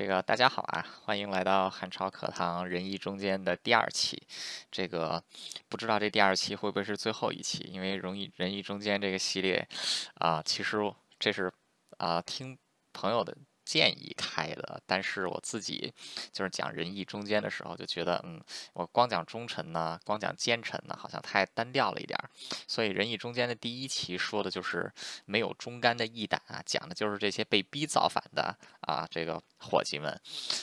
[0.00, 4.26] 这个大家好啊，欢迎来到汉朝课堂仁义中间的第二期。
[4.70, 5.22] 这个
[5.68, 7.64] 不知道这第二期会不会是最后一期？
[7.70, 9.68] 因为仁义仁义中间这个系列
[10.14, 10.78] 啊，其实
[11.18, 11.52] 这是
[11.98, 12.58] 啊听
[12.94, 13.36] 朋友的。
[13.70, 15.94] 建议开的，但是我自己
[16.32, 18.42] 就是讲仁义中间的时候，就觉得，嗯，
[18.72, 22.28] 我光讲忠臣呢，光讲奸臣呢，好像太单调了一点儿。
[22.66, 24.92] 所以仁义中间的第一期说的就是
[25.24, 30.20] 没有忠肝的义胆啊，讲的就是这些被逼造反的啊，这个伙计们。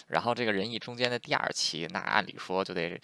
[0.08, 3.00] 然后这个仁义中间的第二期，那按理说就得。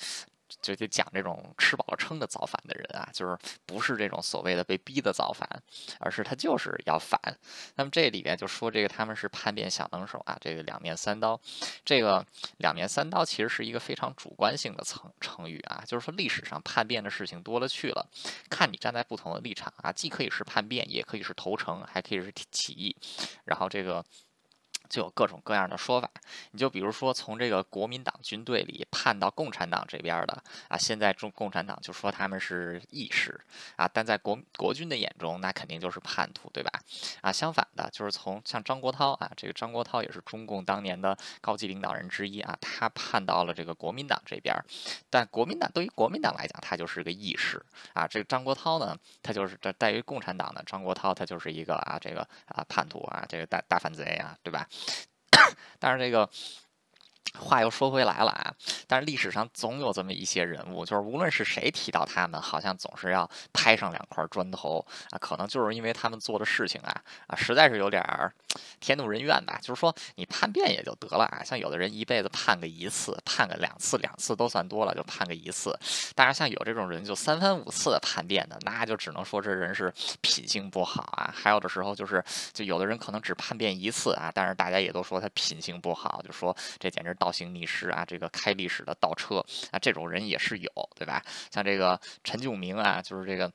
[0.61, 5.47] 就得讲这种吃饱了撑的造反的人啊，就是不是这种所谓的被逼的造反，
[5.99, 7.19] 而是他就是要反。
[7.75, 11.39] 那么这里边就说这个他们是叛变小能手啊，这个两面三刀。
[11.83, 12.25] 这个
[12.57, 18.07] 两面三刀其实是一个非常主观性的成成语啊，就是说历史上叛变的事情多了去了，
[18.49, 22.95] 看你站在不同的立场啊，既可以是叛变，也可以是投诚，还可以是起义。
[23.45, 24.03] 然后这个。
[24.93, 26.07] 就有各种各样的说法，
[26.51, 33.41] 你就比如说从这个国民党军队里叛到共产党这边的啊，现在中共产党就说他们是义士
[33.75, 36.69] 啊，但在国国军的眼中，那肯定就是叛徒，对吧？
[37.21, 44.55] 啊，相反的，就是从像张国焘啊，这个张国焘也是中共当年的高级领导人之一啊，他叛到了这个国民党这边，
[45.09, 47.59] 但国民党对于国民党来讲，他就是个义士
[47.93, 54.69] 啊，这个张国焘呢，他就是这在于共产党呢，张国焘他就是一个啊，这个啊叛徒啊，这个大大反贼啊，对吧？
[55.79, 56.29] 但是这个。
[57.39, 58.53] 话又说回来了啊，
[58.87, 68.31] 但是历史上总有这么一些人物，就是无论是谁提到他们，好像总是要拍上两块砖头啊，可能就是因为他们做的事情啊啊，实在是有点儿
[68.79, 69.57] 天怒人怨吧。
[69.61, 75.77] 就是说你叛变也就得了啊，像有的人一辈子叛个一次，叛个两次，两次都算多了，就叛个一次。
[76.13, 81.33] 但是像有这种人就三番五次的叛变的，那就只能说这人是品性不好啊。
[81.35, 82.23] 还有的时候就是，
[82.53, 87.11] 就有的人可能只叛变一次啊，但是大家也都说他品性不好，就说这简直。
[87.23, 89.37] 倒行逆施啊，这个开历史的倒车
[89.71, 91.23] 啊，这种人也是有，对吧？
[91.51, 93.49] 像这个陈炯明啊，就是这个。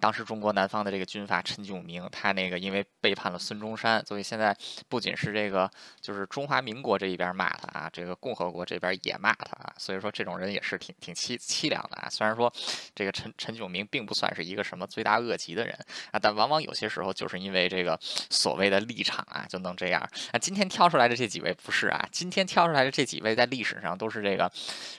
[0.00, 4.56] 当时中国南方的这个军阀陈炯明，他那个因为背叛了孙中山，所以现在
[4.88, 9.72] 不仅是这个就是中华民国这一边骂他啊，这个共和国这边也骂他啊。
[9.76, 12.08] 所以说这种人也是挺挺凄凄凉的啊。
[12.10, 12.52] 虽然说
[12.94, 15.78] 这个陈陈炯明并不算是一个什么罪大恶极的人
[16.10, 17.98] 啊，但往往有些时候就是因为这个
[18.30, 20.00] 所谓的立场啊，就能这样
[20.32, 20.38] 啊。
[20.38, 24.50] 今天挑出来的这几位不是啊，今天挑出来的这几位在历史上都是这个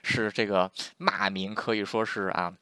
[0.03, 2.53] 是这个骂名，可以说是啊。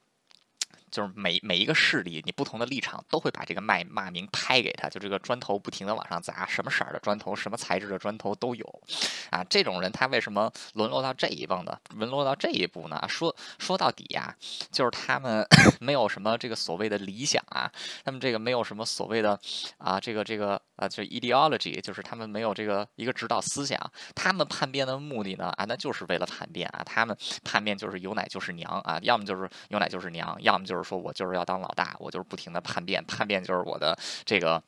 [0.92, 8.82] 就是每每一个势力，你不同的立场都会把这个骂骂名拍给他，就这个砖头不停的往上砸，什么色儿的砖头，什么材质的砖头都有，
[9.30, 11.80] 啊，这种人他为什么沦落到这一步呢？
[11.96, 13.04] 沦落到这一步呢？
[13.08, 14.36] 说说到底呀，
[14.72, 15.46] 就是他们
[15.80, 17.72] 没有什么这个所谓的理想啊，
[18.04, 19.40] 他们这个没有什么所谓的
[19.78, 23.80] 啊，这个这个啊，就 ideology，就是他们没有这个一个指导思想，
[24.16, 30.80] 他们叛变的目的呢啊，那就是为了叛变啊，他们叛变就是有奶就是娘啊，要么就是有奶就是娘，要么就是。
[30.90, 33.96] 说我就是要当老大，我就是不停的叛变，叛变就是我的
[34.26, 34.60] 这个。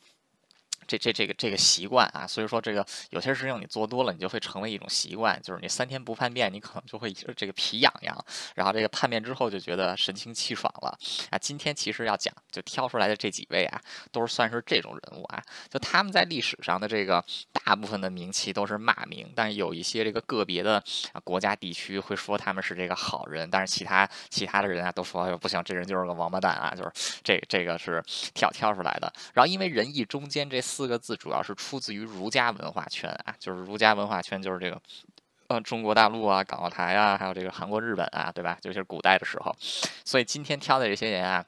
[0.92, 5.42] 这这这个这个习惯啊，所以说这个有些事情你做多了，你就会成为一种习惯。
[5.42, 8.26] 就是你三天不叛变，你可能就会这个皮痒痒，
[8.56, 10.98] 然后这个叛变之后就觉得神清气爽了
[11.30, 11.38] 啊。
[11.38, 13.80] 今天其实要讲，就挑出来的这几位啊，
[14.12, 15.42] 都是算是这种人物啊。
[15.70, 26.92] 就他们在历史上的这个大部分的名气都是骂名，但是有一些这个个别的啊国家地区会说他们是这个好人，但是其他其他的人啊都说哎呦不行，这人就是个王八蛋啊，就是
[27.24, 28.04] 这这个是
[28.34, 29.12] 挑挑出来的。
[29.34, 30.60] 然后因为仁义中间这。
[30.72, 34.82] 四四个字主要是出自于儒家文化圈啊，就是儒家文化圈，就是这个，
[35.46, 38.58] 呃，中国大陆啊，港澳台啊，还有这个韩国、日本啊，对吧？
[38.60, 39.56] 就是古代的时候，
[40.04, 41.46] 所以今天挑的这些人啊。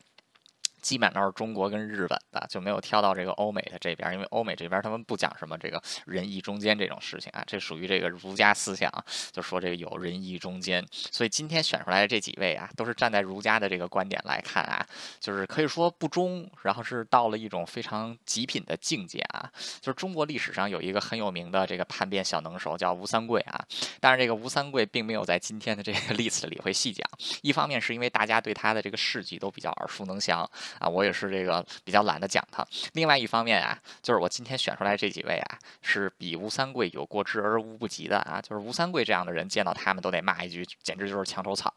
[0.84, 8.92] 基本都是中国跟日本的，就没有挑到这个欧美的这边，因为欧美这边他们不讲什么这个仁义中间这种事情啊，这属于这个儒家思想，
[9.32, 10.86] 就说这个有仁义中间。
[10.92, 14.86] 所以今天选出来的这几位啊，都是站在儒家的这个观点来看啊，
[15.22, 19.50] 就是可以说不忠，然后是到了一种非常极品的境界啊。
[19.80, 23.66] 就是中国历史上有一个很有名的这个叛变小能手叫吴三桂啊，
[24.02, 27.08] 但是这个吴三桂并没有在今天的这个 例子里会细讲，
[27.41, 30.50] 一方面是因为大家对他的这个事迹都比较耳熟能详。
[30.79, 32.66] 啊，我也是这个比较懒得讲他。
[32.93, 38.41] 另外一方面啊，就是我今天选出来这几位啊，是比吴三桂有过之而无不及的啊。
[38.41, 41.72] 就是吴三桂这样的人，见到他们都得骂一句，简直就是墙头草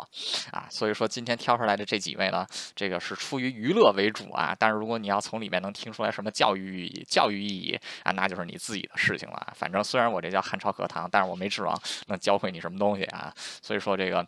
[0.50, 0.66] 啊。
[0.70, 4.56] 所以说今天挑出来的这几位呢，这个是出于娱乐为主啊。
[4.58, 9.52] 但是如果你要从里面能听出来什么教育意义、教育意义啊，那就是你自己的事情了。
[9.56, 13.32] 反正虽然我这叫汉朝课堂，但是我没指望能教会你什么东西啊。
[13.62, 14.26] 所以说这个。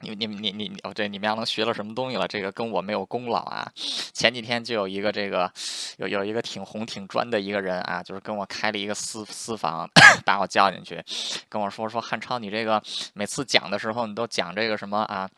[0.00, 2.28] 你你你你哦，对你们要能学了什么东西了？
[2.28, 3.70] 这个跟我没有功劳啊。
[4.12, 5.50] 前几天就有一个这个
[5.96, 9.88] 有有一个挺红挺专的一个人啊，就是跟我开了一个私私房，
[10.26, 11.02] 把我叫进去，
[11.48, 12.82] 跟我说说汉超，你这个
[13.14, 15.28] 每次讲的时候，你都讲这个什么啊？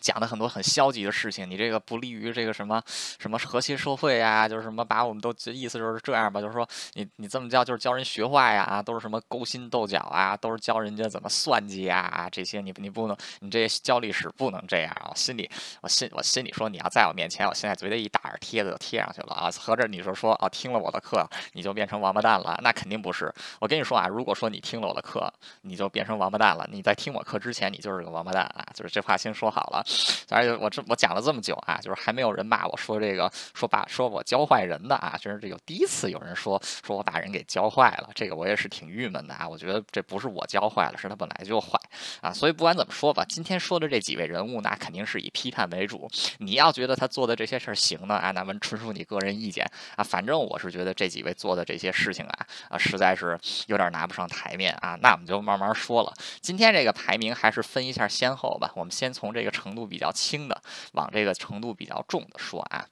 [0.00, 2.82] 讲的很多很消极的事情，你这个不利于这个什么
[3.18, 15.50] 什么和谐社会啊，就是什么把我们都意思就是这样吧，就是说你你这么教就是教人学坏呀，都是什么勾心斗角啊，都是教人家怎么算计啊啊，这些你你不能你这教历史不能这样啊，心里
[15.82, 23.32] 我心我心里说你要在我面前，我现在嘴里一大耳贴子就贴上去了啊，合着你就说啊听了我的课你就变成王八蛋了，那肯定不是。
[23.60, 29.84] 我跟你说啊，如果说你听了我的课你就变成王八蛋了，你在听我课之前你就是个王八蛋啊，就是这话先说好了。
[30.30, 39.48] 而且我这我讲了这么久啊，就是还没有人骂我说这个说把说我教坏人的啊，就是这有第一次有人说说我把人给教坏了，这个我也是挺郁闷的啊。
[39.48, 41.78] 我觉得这不是我教坏了，是他本来就坏
[42.20, 42.32] 啊。
[42.32, 46.10] 所以不管怎么说吧，今天说的这几位人物那肯定是以批判为主。
[46.38, 50.04] 你要觉得他做的这些事儿行呢啊，那么纯属你个人意见啊。
[50.04, 54.96] 反正我是觉得这几位做的这些事情啊啊，实在是有点拿不上台面啊。
[55.00, 56.12] 那我们就慢慢说了。
[56.40, 58.70] 今天这个排名还是分一下先后吧。
[58.74, 60.12] 我们先从这个程度比较。
[60.18, 60.62] 轻的
[60.94, 62.84] 往这个程度比较重的说啊，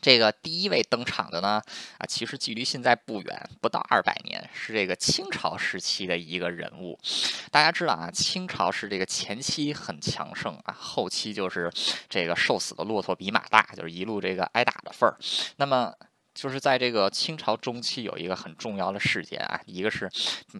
[0.00, 1.62] 这个第一位登场的呢
[1.98, 6.98] 啊，其实距离现在不远，不到二百年，是这个清朝时期的一个人物。
[7.52, 11.70] 大家知道啊，清朝是这个前期很强盛啊，后期就是
[12.08, 15.16] 这个瘦死的骆驼比马大，就是一路这个挨打的份儿。
[15.58, 15.94] 那么
[16.34, 20.10] 就是在这个清朝中期有一个很重要的事件啊，一个是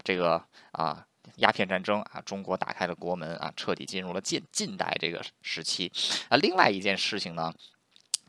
[0.05, 1.07] 这个啊。
[1.37, 5.93] 鸦片战争啊，中国打开了国门啊，彻底进入了近近代这个时期
[6.29, 6.37] 啊。
[6.37, 7.53] 另外一件事情呢。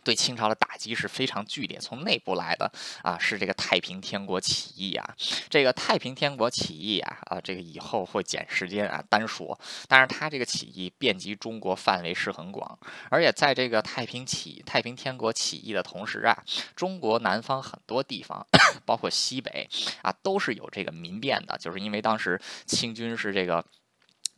[0.04, 2.72] 对清朝的打击是非常剧烈，从内部来的
[3.02, 5.16] 啊，是这个太平天国起义啊。
[5.50, 9.58] 这个太平天国起义啊，啊，这个以后会减时间啊单说。
[9.88, 12.78] 但是它这个起义遍及中国范围是很广，
[13.10, 16.44] 而且在这个太平起太平天国起义的同时啊，
[16.76, 18.46] 中国南方很多地方，
[18.86, 19.70] 包括西北
[20.02, 23.64] 啊，都是有这个民变的，就是因为当时清军是这个。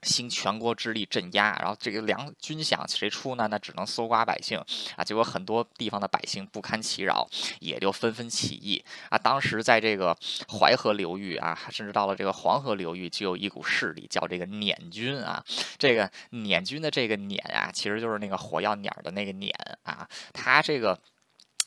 [0.06, 3.48] 兴全国之力镇压，然后这个粮军饷谁出呢？
[3.50, 4.57] 那只能搜刮百姓
[4.96, 5.04] 啊！
[5.04, 7.28] 结果很多地方的百姓不堪其扰，
[7.60, 9.18] 也就纷纷起义啊！
[9.18, 10.16] 当时在这个
[10.48, 15.44] 淮河流域啊，甚至到了这个黄河流域，就有一股势力叫这个捻军啊。
[15.78, 19.52] 这个捻军的这个捻啊，其实就是那个火药捻的那个捻
[19.84, 20.98] 啊，他这个。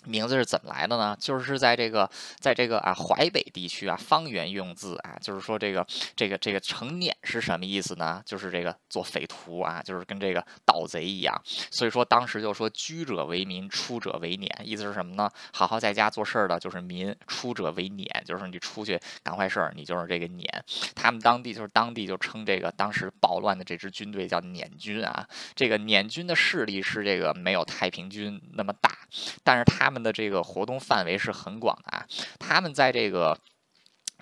[0.08, 1.16] 名字是怎么来的呢？
[1.20, 2.08] 就是在这个，
[2.40, 8.22] 在这个啊淮北地区啊方圆用字啊，就是说这个这个这个成捻是什么意思呢？
[8.24, 11.38] 就是这个做匪徒啊，就是跟这个盗贼一样。
[11.70, 15.28] 所以说当时就说居者为民，出者为捻，意思是什么呢？
[15.52, 20.64] 好好在家做事儿的就是民，出者为捻，就是你出去干坏事儿，你就是这个捻。
[20.94, 25.28] 他们当地就是当地就称这个当时暴乱的这支军队叫捻军啊。
[25.54, 28.96] 这个捻军的势力是这个没有太平军那么大，
[29.42, 29.88] 但是他。
[29.90, 32.06] 们们的这个活动范围是很广的啊，
[32.38, 33.38] 他们在这个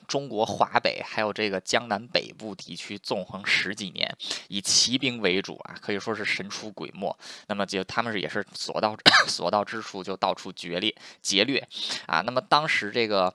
[0.08, 4.16] 中国华北还有这个江南北部地区纵横十几年，
[4.48, 7.16] 以骑兵为主啊，可以说是神出鬼没。
[7.48, 8.96] 那么就他们是也是所到
[9.28, 11.68] 所到之处就到处决裂劫掠
[12.06, 12.22] 啊。
[12.22, 13.34] 那么当时这个。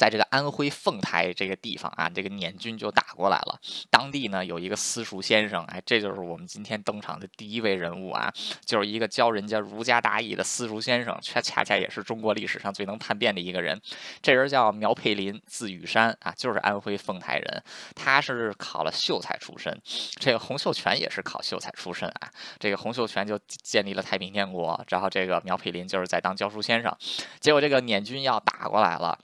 [0.00, 3.60] 在这个安徽凤台这个地方啊，这个捻军就打过来了。
[3.90, 8.32] 当地呢有一个私塾先生，哎，这就是我们今天登场的第一位人物啊，
[8.64, 13.78] 就是一个教人家儒家大义的私塾先生，却恰恰也是中国历史上最能叛变的一个人。
[14.22, 17.62] 这人叫苗佩林，字雨山啊，就是安徽凤台人。
[17.94, 19.78] 他是考了秀才出身，
[20.18, 22.30] 这个洪秀全也是考秀才出身啊。
[22.58, 26.96] 这个洪秀全就建立了太平天国，然后这个苗佩林就是在当教书先生。
[27.38, 29.18] 结果这个捻军要打过来了。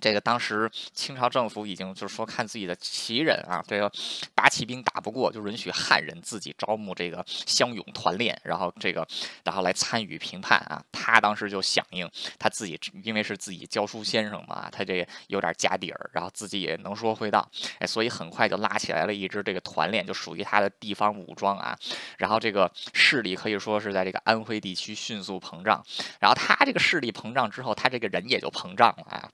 [0.00, 3.90] 这个当时清朝政府已经就是说看自己的旗人啊，这个
[4.34, 9.06] 八旗兵打不过，就允许汉人自己招募这个乡勇团练，然后这个
[9.44, 10.82] 然后来参与评判啊。
[10.92, 17.48] 他当时就响应，他自己因为是自己教书先生嘛，他这有点家底儿，然后自己也能说会道，
[17.78, 21.78] 哎，所以很快就拉起来了一支这个团练，就属于他的地方武装啊。
[22.18, 25.84] 然后这个势力可以说是在这个安徽地区迅速膨胀，
[26.20, 29.30] 然后他这个势力膨胀之后，他这个人也就膨胀了啊。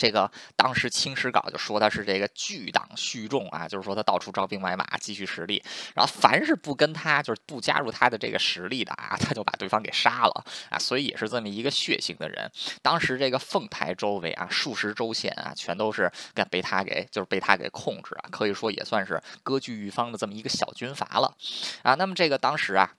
[0.00, 5.62] 这个当时《清史稿》就说他是这个巨党蓄众啊，就是说他到处招兵买马，积蓄实力。
[5.94, 10.78] 然后凡是不跟他，就是不加入他的这个实力的啊，他就把对方给杀了啊。
[10.78, 12.50] 所以也是这么一个血性的人。
[12.80, 16.10] 当时这个凤台周围啊，数十州县啊，全都是
[16.50, 21.36] 被他给就是被他给控制啊，可以说也算是割据一方的这么一个小军阀了
[21.82, 21.94] 啊。
[21.96, 22.90] 那么这个当时啊。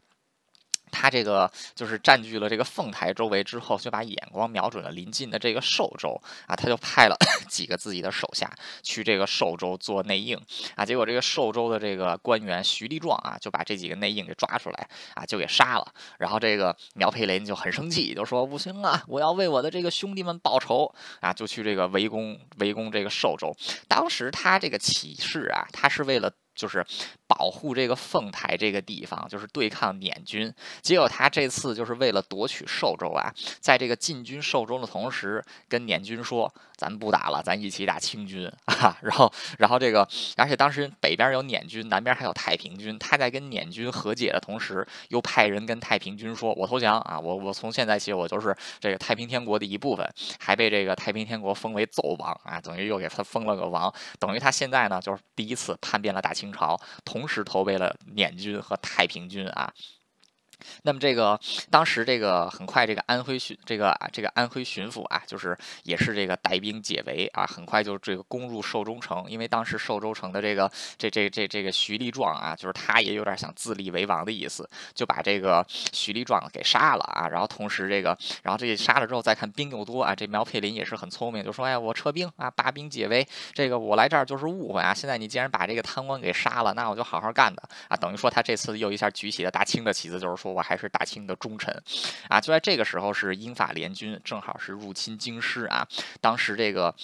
[0.91, 7.15] 他这个就是占据了这个凤台周围之后，就把眼光瞄准了临近的这个寿州啊，他就派了
[7.49, 8.51] 几个自己的手下
[8.83, 10.39] 去这个寿州做内应
[10.75, 15.93] 啊，结果这个寿州的这个官员徐立壮啊，就把这几个内应给抓出来啊，就给杀了。
[16.19, 23.55] 然后这个苗培林就很生气，就说不行啊，我要为我的这个兄弟们报仇啊，就去这个围攻围攻这个寿州。
[23.87, 26.31] 当时他这个起事啊，他是为了。
[26.61, 26.85] 就是
[27.25, 30.53] 保护这个凤台这个地方，就是对抗捻军。
[30.83, 42.99] 结果他这次就是为了夺取寿州啊，在这个进军寿州的同时，跟捻军说：“咱不打了，咱一起打清军 啊。”然后，然后这个，而且当时北边有捻军，南边还有太平军。
[42.99, 47.19] 他在跟捻军和解的同时，又派人跟太平军说：“我投降啊！
[47.19, 50.07] 我我从现在起，我就是这个太平天国的一部分。”
[50.39, 53.91] 还被这个太平天国封为奏王啊，等于又给他封了个王。
[54.19, 56.50] 等于他现在呢，就是第一次叛变了大清。
[56.51, 59.73] 朝同时投奔了捻军和太平军啊。
[60.83, 61.39] 那么这个
[61.69, 69.25] 当时这个很快这个安徽巡这个这个安徽巡抚啊，就是也是这个带兵解围啊，很快就这个攻入寿州城。
[69.27, 77.27] 因为当时寿州城的这个这这这这个徐立壮啊，就是他也有点想自立为王的意思，就把这个徐立壮给杀了啊。
[77.27, 84.93] 然后同时这个，然后这杀了之后再看兵又多啊，这苗佩林也是很聪明，就说哎我撤兵啊，罢兵解围，这个我来这儿就是误会啊。
[84.93, 87.97] 现在你既然把这个贪官给杀了，那我就好好干的啊。
[87.97, 90.50] 等于说他这次又一下举起了大清的旗子，就是说。
[90.51, 91.81] 我还是大清的忠臣，
[92.27, 95.87] 啊，就在这个时候是英法联军正好是入侵京师啊，
[96.19, 96.95] 当时这个。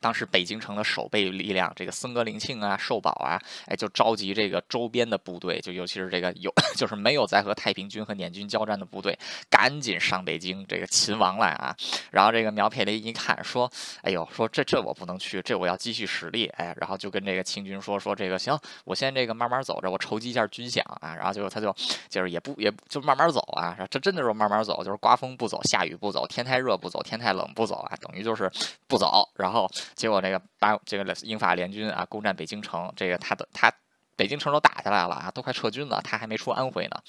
[0.00, 9.18] 当时北京城的守备力量，这个僧格林沁啊、寿保啊，哎，就召集这个周边的部队，就尤其是这个有 就是没有在和太平军和捻军交战的部队，
[9.48, 11.74] 赶紧上北京这个擒王来啊。
[12.10, 13.70] 然后这个苗佩林一看，说
[14.02, 21.74] ：“哎呦，说这这我不能去，这我要积蓄实力。”哎，然后就跟这个清军说：“说这个行，我先这个慢慢走着，我筹集一下军饷啊。”然后就他就
[22.08, 28.50] 就是也不也就慢慢走啊，这真的是慢慢走，就是刮风不走，下雨不走，天太热不走，天太冷不走啊，等于就是
[28.86, 29.69] 不走，然后。
[29.94, 33.72] 结果这个把这个英法联军啊攻占北京城，这个他的他
[34.16, 37.00] 北京城都打下来了啊，都快撤军了，他还没出安徽呢。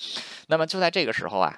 [0.47, 1.57] 那么就在这个时候啊。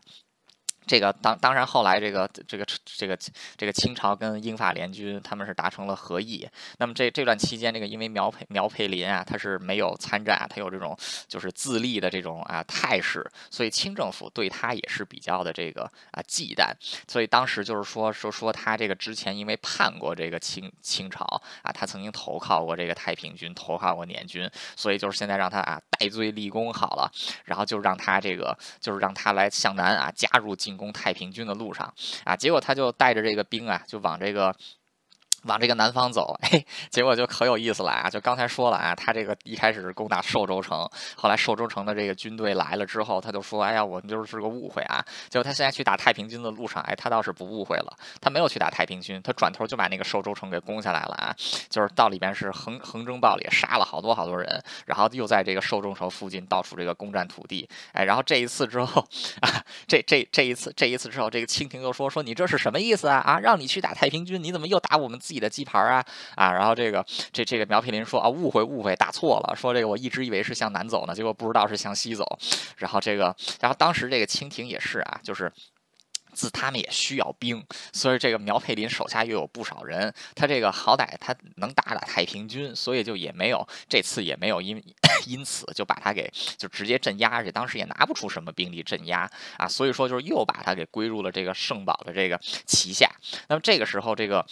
[0.86, 3.18] 这个当当然后来这个这个这个
[3.58, 6.48] 这个清朝跟英法联军他们是达成了和议。
[6.78, 10.98] 那么这这段期间，这个因为苗佩苗佩林啊，他是没有参战，他有这种
[11.28, 16.74] 就是自立的这种啊态势，所以清政府对他也是比较的这个啊忌惮。
[17.08, 21.24] 所以当时就是说说说他这个之前因为叛过这个清清朝
[21.62, 27.10] 啊，他曾经投靠过这个太平军，投靠过捻军，所以就是现在让他啊戴罪立功好了，
[27.46, 30.73] 然后就让他这个就是让他来向南啊加入进。
[30.74, 34.56] 进攻太平军的路上啊，结果他就带着这个兵啊，就往这个。
[35.44, 38.10] 往这个南方走， 哎，结果就可有意思了啊！
[38.10, 51.36] 就刚才说了啊，他这个一开始是攻打寿州城，后来寿州城的这个军队来了之后，他就说：“哎呀，我们就是个误会啊！”结果他现在去打太平军的路上，哎，他倒是不误会了，他没有去打太平军，他转头就把那个寿州城给攻下来了啊！
[51.70, 59.06] 就是到里边是横横征暴敛，杀了好多好多人，然后又在这个寿州城附近到处这个攻占土地，哎，然后这一次之后
[59.42, 63.18] 啊，这这这一次这一次之后，这个清廷又说：“说你这是什么意思啊？
[63.18, 72.38] 啊，让你去打太平军，你怎么又打我们自？”自己的鸡盘啊啊，然后这个这这个苗佩林说啊误会误会打错了，说这个我一直以为是向南走呢，结果不知道是向西走，
[72.78, 75.52] 然后这个然后当时这个清廷也是啊，就是
[76.36, 84.80] 自他们也需要兵，所以这个苗佩林手下又有不少人，他这个好歹他能打打太平军，所以就也没有这次也没有因
[85.26, 93.10] 因此就把他给就直接镇压，而且当时也拿不出什么兵力镇压啊，所以说就是又把他给归入了这个圣保的这个旗下。
[93.48, 94.46] 那么这个时候这个。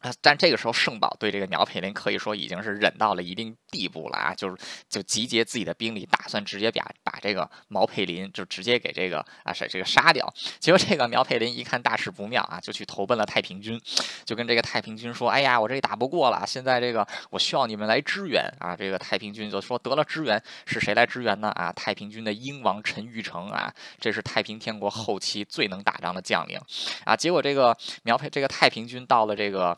[0.00, 0.12] 啊！
[0.20, 4.34] 但这个时候，圣保对这个苗佩林可以说已经是忍到了一定地步了啊！
[4.34, 4.56] 就是
[4.88, 10.32] 就集结自己的兵力，打算直接把把这个毛佩林就直接给这个啊谁这个杀掉。
[10.60, 13.80] 结果这个苗佩林一看大事不妙啊，就去投奔了太平军，
[14.24, 21.48] 就跟这个太平军说：“哎呀，我这打不过了，现在这个我需要你们来支援啊！”这个太平军就说：“得了，支援是谁来支援呢？
[21.50, 26.60] 啊，太平军的英王陈玉成啊，这是太平天国后期最能打仗的将领
[27.04, 29.76] 啊！”结果这个苗佩这个太平军到了这个。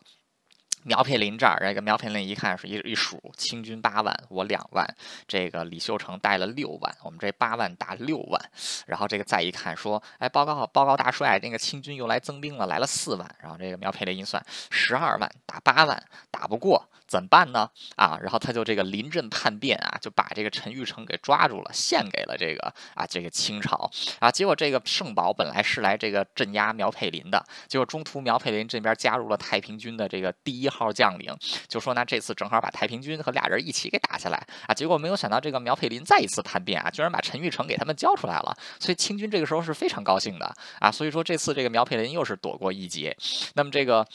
[0.89, 4.87] 苗培林这儿，这个苗培林一看是一一数，清军八万，我两万，
[5.27, 8.51] 这个李秀成带了六万，我们这八万打六万，
[8.87, 17.69] 然后这个再一看说，哎，报告报告大帅，那个清军又来增兵了，来了四万，然后这个苗培林一算，十二万打八万打不过，怎么办呢？
[17.97, 24.31] 啊，然后他就这个临阵叛变啊，就把这个陈玉成给抓住了，献给了这个啊这个清朝啊。
[24.31, 31.35] 结果这个圣宝本来是来这个镇压苗佩林的，结果中途苗佩林这边加入了太平军的这个第一号将领，
[31.67, 34.75] 就说那这次正好把太平军和俩人一起给打下来啊。
[34.75, 40.91] 结果没有想到这个苗佩林再一次叛变啊，居然把陈玉成给他们交出来了，所以清军这个时候是非常高兴的啊。
[40.91, 43.17] 所以说这次这个苗佩林又是躲过一劫。
[43.55, 44.07] 那么这个，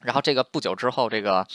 [0.00, 1.46] 然后这个不久之后，这个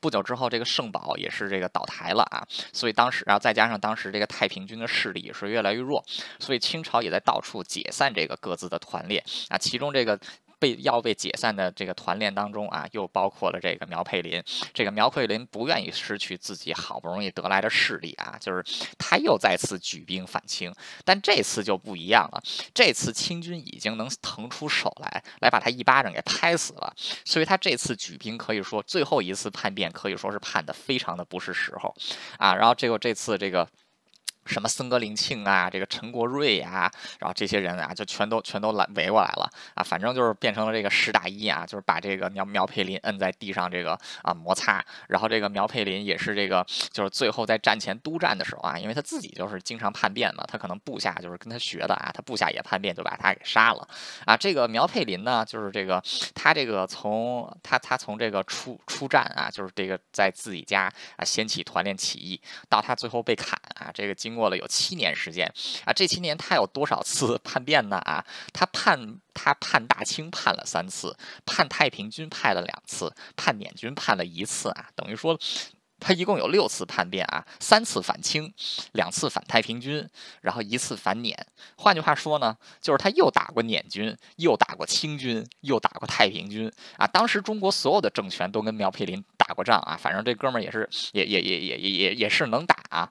[0.00, 2.42] 不久之后，这个圣保也是这个倒台了啊。
[2.72, 6.04] 所以当时，然后再加上当时这个太平军的势力也是越来越弱，
[6.38, 9.56] 所以清朝也在到处解散这个各自的团练啊。
[9.56, 10.18] 其中这个。
[10.60, 14.40] 被要被解散的这个团练当中啊，又包括了这个苗佩林。
[14.72, 18.62] 这个苗佩林不愿意失去自己好不容易得来的势力啊，就是
[18.98, 20.72] 他又再次举兵反清。
[21.04, 22.42] 但这次就不一样了，
[22.74, 26.94] 这次清军已经能腾出手来，来把他一巴掌给拍死了。
[27.24, 31.94] 所以他这次举兵可以说最后一次叛变，可以说是叛的非常的不是时候
[32.36, 32.54] 啊。
[32.54, 33.66] 然后这个这次这个。
[34.50, 36.90] 什么森格林庆啊，这个陈国瑞啊，
[37.20, 53.86] 然后这些人啊，就全都全都来围过来了啊，反正就是变成了这个十打一啊，就是把这个苗苗佩林摁在地上这个啊摩擦，然后这个苗佩林也是这个就是最后在战前督战的时候啊，因为他自己就是经常叛变嘛，他可能部下就是跟他学的啊，他部下也叛变，就把他给杀了
[54.24, 54.36] 啊。
[54.36, 56.02] 这个苗佩林呢，就是这个
[56.34, 64.39] 他这个从他他从这个出出战啊，就是这个在自己家啊掀起团练起义，到他最后被砍啊，这个经。
[64.39, 65.46] 过过了有七年时间
[65.84, 67.98] 啊，这七年他有多少次叛变呢？
[67.98, 75.38] 啊，他叛他叛大清叛了三次，叛太平军派了两次，叛捻军叛了一次啊，等于说
[76.02, 78.50] 他一共有六次叛变啊，三次反清，
[78.92, 80.08] 两次反太平军，
[80.40, 81.36] 然后一次反捻。
[81.76, 87.06] 换句话说呢，就是他又打过捻军，又打过清军，又打过太平军啊。
[87.06, 93.10] 当时中国所有的政权都跟苗佩林打过仗啊，反正这哥们儿也是也也也也也也是能打啊。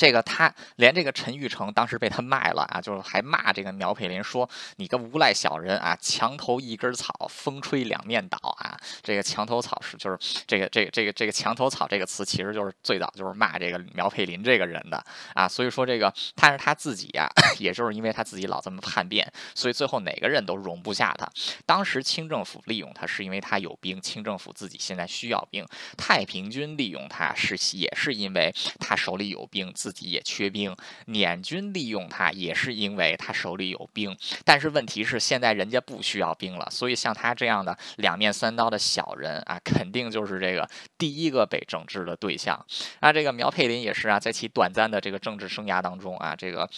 [0.00, 15.04] 这个他连这个陈玉成当时被他卖了啊，就是还骂这个苗佩林说：“你个无赖小人啊，墙头一根草，风吹两面倒啊！”这个墙头草是就是这个这个这个这个墙头草这个词，其实就是最早就是骂这个苗佩林这个人的
[15.34, 15.46] 啊。
[15.46, 17.28] 所以说这个他是他自己呀，
[17.60, 21.28] 也就是因为他自己老这么叛变，所以最后哪个人都容不下他。
[21.66, 25.62] 当时清政府利用他是因为他有兵，清政府自己现在需要兵；
[25.98, 29.89] 太平军利用他是也是因为他手里有兵自。
[29.90, 42.64] 自己也缺兵，捻军利用他也是因为他手里有兵，但是问题是现在人家不需要兵了，所以像他这样的两面三刀的小人啊，肯定就是这个第一个被整治的对象。
[43.00, 46.70] 啊，这个苗佩林也是啊，在其短暂的这个政治生涯当中啊，这个。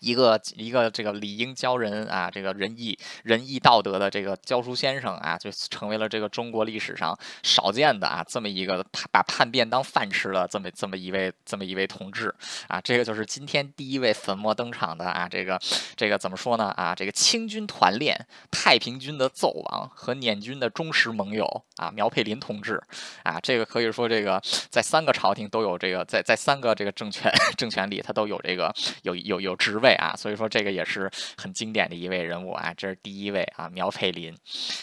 [0.00, 12.34] 一个一个这个理应教人啊，这个仁义仁义道德的这个教书先生啊，就成为了这个中国历史上少见的啊这么一个把叛变当饭吃了这么这么一位这么一位同志
[12.68, 15.60] 啊，这个就是今天第一位粉墨登场的啊，这个
[15.96, 22.82] 这个怎么说呢啊，这个清军团练太平军的奏王和捻军的忠实盟友啊，苗佩林同志
[23.22, 29.85] 啊，这个可以说这个在三个朝廷都有这个在在三个这个政权 政权里他都有这个有有有职位。
[29.86, 34.36] 对啊，所以说这个也是很经典的一位人物啊，这是第一位啊，苗佩林。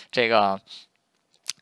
[0.10, 0.58] 这个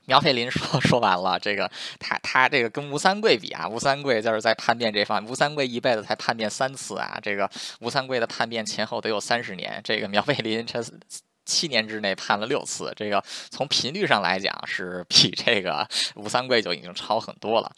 [0.05, 7.49] 苗佩林说说完了，这个他他这个跟吴三桂比啊，吴三桂就是在叛变这方面，吴三桂一辈子才叛变三次啊，这个
[7.79, 10.79] 吴三桂的叛变前后得有三十年，这个苗佩林这。
[11.45, 17.71] 七年之内判了六次，这个从频率上来讲是比这个 吴三桂就已经超很多了。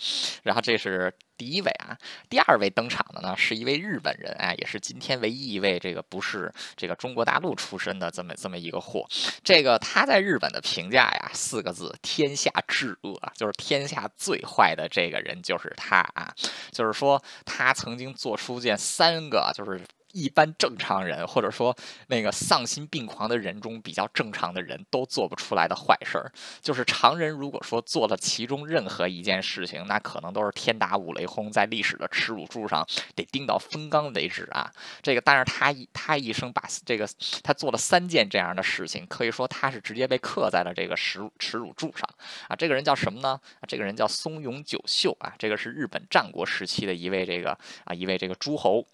[0.44, 1.98] 然后这是第一位啊，
[2.30, 9.08] 第二位登场的呢是一位日本人啊，也是今天唯一一位这个不是这个中国大陆出身的这么这么一个货。
[9.44, 16.34] 这个他在日本的评价呀，四个字：天下至恶，就是天下最坏的这个人就是他啊，
[16.72, 19.82] 就是说他曾经做出件三个就是。
[20.14, 21.76] 一般正常人，或者说
[22.08, 34.72] 那个丧心病狂的人中比较正常的人都做不出来的坏事儿，就是常人如果说做了其中任何一件事情，那可能都是天打五雷轰，在历史的耻辱柱上得钉到风干为止啊。
[35.02, 37.10] 这个，但是他一他一生把这个
[37.42, 42.08] 他做了三件这样的事情，可以说他是直接被刻在了这个耻耻辱柱上
[42.48, 42.56] 啊。
[42.56, 43.40] 这个人叫什么呢？
[43.68, 45.34] 这个人叫松永久秀啊。
[45.40, 48.86] 这个是日本战国时期的一位这个啊一位这个诸侯。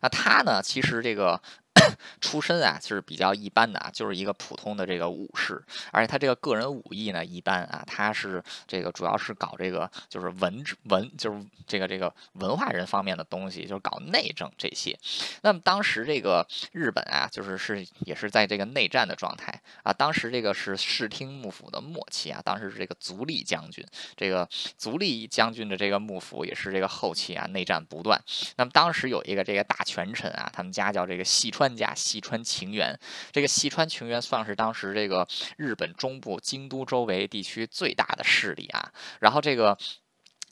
[0.00, 0.60] 那他呢？
[0.62, 1.40] 其实这个
[2.20, 14.98] 出身啊就是比较一般的啊，就是一个普通的这个武士，而且他这个个人武艺呢一般啊，他是这个主要是搞这个就是文文就是这个这个文化人方面的东西，就是搞内政这些。
[15.42, 23.84] 那么当时这个日本啊，就是是也是在这个内战的状态啊，当时这个是室町幕府的末期啊，当时是这个足利将军，
[24.16, 28.20] 这个足利将军的这个幕府也是这个后期啊内战不断。
[28.56, 32.98] 那么当时有一个这个大权臣啊，他们家叫这个细川家，细川情缘。
[33.32, 38.92] 这个细川情缘算是当时这个日本中部京都周围地区最大的势力啊。
[39.20, 39.76] 然后这个。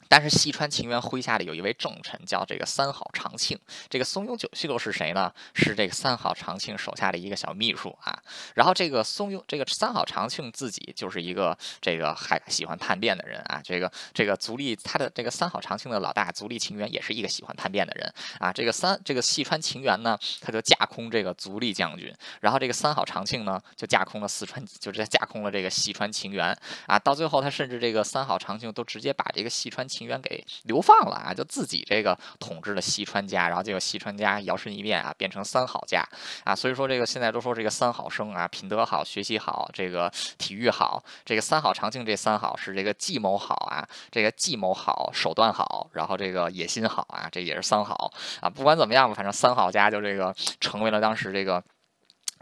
[0.09, 3.57] 但是细川晴元麾下的有一位重臣叫这个三好长庆，
[3.89, 5.31] 这个松永久秀是谁呢？
[5.53, 8.19] 是这个三好长庆手下的一个小秘书啊。
[8.55, 13.61] 然后这个松永这个三好长庆自己就是一个这个还喜欢叛变的人啊。
[13.63, 18.51] 这个这个足利他的这个三好长庆的老大足利晴元也是一个喜欢叛变的人啊。
[18.51, 26.97] 这个三这个细川晴元呢，他就架空这个足利将军，然后这个三好长庆呢就架空了四川，就是架空了这个细川晴元啊。
[26.97, 36.01] 到最后他甚至这个三好长庆都直接把这个细川晴情缘给流放了啊，就自己这个统治了西川家，然后结果西川家摇身一变啊，变成三好家
[36.45, 48.09] 啊，所以说这个现在都说这个三好生啊，品德好，学习好，这个体育好，这个三好长庆这三好是这个计谋好啊，这个计谋好，手段好，然后这个野心好啊，这也是三好
[48.39, 51.61] 啊，不管怎么样吧，反正三好家就这个成为了当时这个。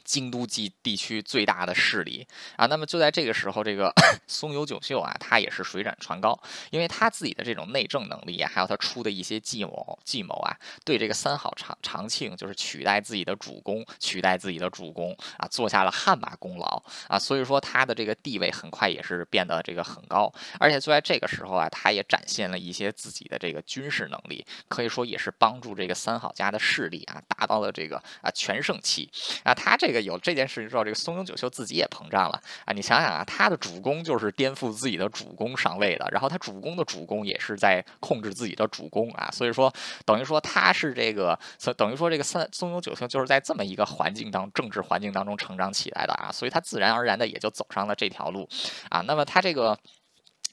[0.07, 2.25] 京都冀地区最大的势力。
[2.55, 3.93] 啊，那么就在这个时候，这个
[4.25, 6.39] 松有久秀啊，他也是水涨船高，
[6.71, 29.09] 因为他自己的这种内政能力啊，还有他出的一些计谋计谋啊，对这个三好长长庆就是取代自己的主公，取代自己的主公啊，做下了汗马功劳啊，所以说他的这个地位很快也是变得这个很高，而且就在这个时候啊，他也展现了一些自己的这个军事能力，可以说也是帮助这个三好家的势力啊，达到了这个啊全盛期。
[29.43, 29.96] 啊，他这个。
[30.01, 32.73] 有这件事情之后，这个松永久秀自己也膨胀了啊！
[32.73, 39.73] 你想想啊，他的主公就是颠覆自己的主公上位的，然后他主公的主公也是在控制自己的主公啊，所以说
[40.05, 41.37] 等于说他是这个，
[41.75, 48.47] 等于说这个三松永久秀就是在这么一个环境当政治环境当中成长起来的啊，所以他自然而然的也就走上了这条路
[48.89, 49.01] 啊。
[49.01, 49.77] 那么他这个。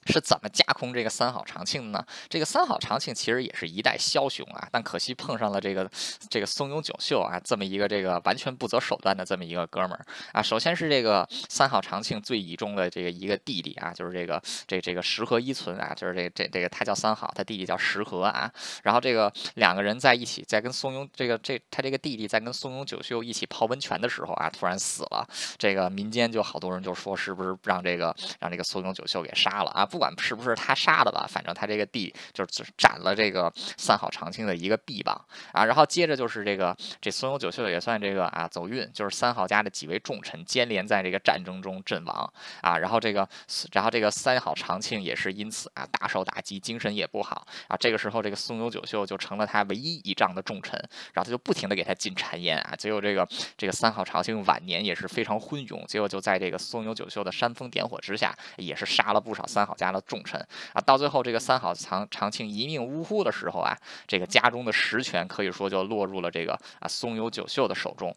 [0.07, 2.05] 是怎么架空这个三好长庆呢？
[2.29, 5.91] 这个三好长庆其实也是一代枭雄啊，但可惜碰上了这个
[6.29, 10.43] 这个松永久秀啊，这么一个这个完全不择手段的这么一个哥们儿啊。
[10.43, 18.51] 首先是这个三好长庆最倚重的这个一个弟弟啊，就是这个这这个石河一存啊，就是这这这个他叫三好，他弟弟叫石河啊。
[18.83, 25.27] 然后这个两个人在一起，在跟松永这个这他这个弟弟在跟松永久秀一起泡温泉的时候啊，突然死了。
[25.57, 29.87] 这个民间就好多人就说是不是让这个让这个松永久秀给杀了啊？
[29.95, 43.29] 不管是不是他杀的吧，反正他这个地就是斩了这个三好长庆的一个臂膀啊，然后接着就是这个这松永久秀也算这个啊走运，就是三好家的几位重臣接连在这个战争中阵亡啊，然后这个
[43.71, 47.77] 然后这个三好长庆也是因此啊大受打击，精神也不好啊。
[47.77, 50.77] 这个时候这个松永久秀就成了他唯一倚仗的重臣，
[51.13, 53.25] 然后他就不停的给他进谗言啊，结果这个
[53.57, 60.25] 这个三好长庆晚年也是非常昏庸，结果就在这个松永久秀的煽风点火之下，也是杀了不少三好家家的重。
[60.25, 60.41] 臣
[60.73, 68.17] 啊，到最后这个三好长长庆一命呜呼的时候啊，这个家中的实权可以说就落入了这个啊松有九秀的手中。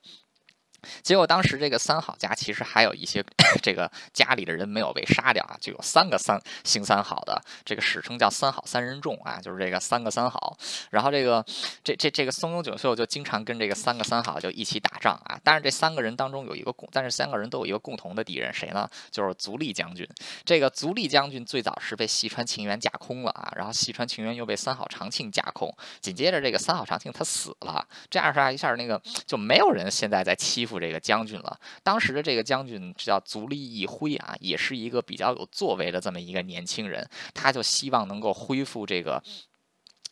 [1.04, 3.24] 结果当时这个三好家其实还有一些
[3.62, 10.58] 这个家里的人没有被杀掉啊，就有三个三姓三好的，这个史称叫三好三人众啊，就是这个三个三好。
[10.92, 11.44] 然后这个
[11.84, 15.40] 这这这个松永久秀就经常跟这个三个三好就一起打仗啊。
[15.44, 18.88] 但是这三个人当中有一个共，但是三个人都有一个共同的敌人，谁呢？
[19.12, 20.08] 就是足利将军。
[20.46, 30.77] 这个足利将军最早是被细川晴元架空了啊，然后细川晴元又被三好长庆架空，紧接着这个三好长庆他死了，这样说一下那个就没有人现在在欺负。
[30.80, 39.22] 这个将军了，当时的这个将军叫足利义辉啊，也是一个比较有作为的这么一个年轻人，他就希望能够恢复这个。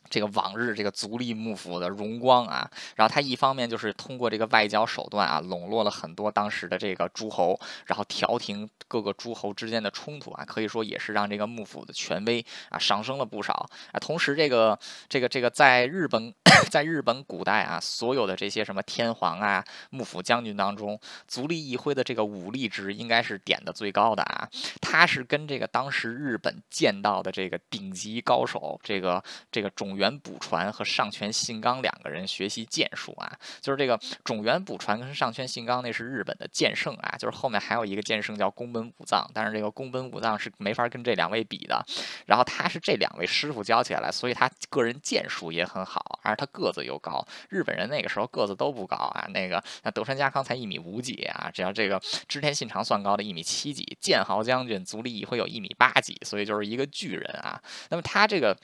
[0.09, 13.99] 这个往日这个足利幕府的荣光啊，然后他一方面就是通过这个外交手段啊，笼络了很多当时的这个诸侯，然后调停各个诸侯之间的冲突啊，可以说也是让这个幕府的权威啊上升了不少啊。
[13.99, 14.77] 同时，这个
[15.09, 16.31] 这个这个在日本，
[16.69, 24.47] 在日本古代啊，所有的这些什么天皇啊、幕府将军当中，足利义辉的这个武力值应该是点的最高的啊。
[24.81, 29.94] 他是跟这个当时日本剑道的这个顶级高手，这个这个种。
[29.95, 33.31] 种元补传和上泉信纲两个人学习剑术啊。
[33.61, 41.83] 就是这个种源补传跟上泉信纲那是日本的剑圣啊，就是后面还有一个剑圣叫宫本武藏，但是这个宫本武藏是没法跟这两位比的。
[42.25, 47.25] 然后他是这两位师傅教起来，所以他个人剑术也很好，而且他个子又高。
[47.49, 57.61] 日本人那个时候个子都不高啊，那个那德川家康才一米五几啊，只要这个织田信长算高的一米七几，剑豪将军足利义辉有一米八几，所以就是一个巨人啊。
[57.89, 58.57] 那么他这个。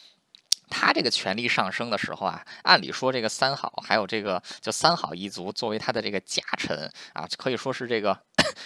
[0.72, 8.18] 他这个权力上升的时候啊，按理说这个三好还有这个就三好一族作为他的这个家臣啊，可以说是这个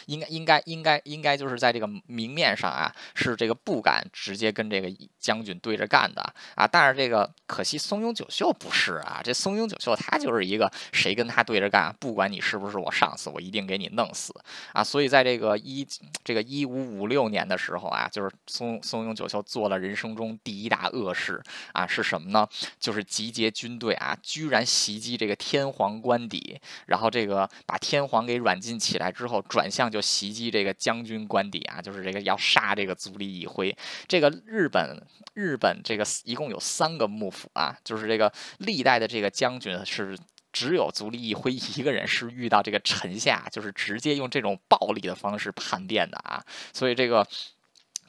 [0.06, 4.90] 应该应该应该应该就是在这个明面上啊是这个不敢直接跟这个
[5.20, 6.22] 将军对着干的
[6.56, 6.68] 啊。
[6.68, 14.34] 但是这个可惜松永久秀不是啊，这松永久秀他就是一个谁跟他对着干，不管你是不是我上司，我一定给你弄死
[14.74, 14.84] 啊。
[14.84, 15.86] 所以在这个一
[16.24, 21.42] 这个一五五六年的时候啊，就是松松永久秀做了人生中第一大恶事
[21.74, 21.88] 啊。
[21.96, 22.48] 是什么呢？
[22.78, 33.76] 就是集结军队啊，居然袭击这个天皇官邸，然后这个把天皇给软禁起来之后，转向就袭击这个将军官邸啊，就是这个要杀这个足利义辉。
[34.08, 35.02] 这个日本
[35.34, 40.18] 日本这个一共有三个幕府啊，就是这个历代的这个将军是
[40.52, 47.26] 只有足利义辉一个人是遇到这个臣下，就是直接用这种暴力的方式叛变的啊，所以这个。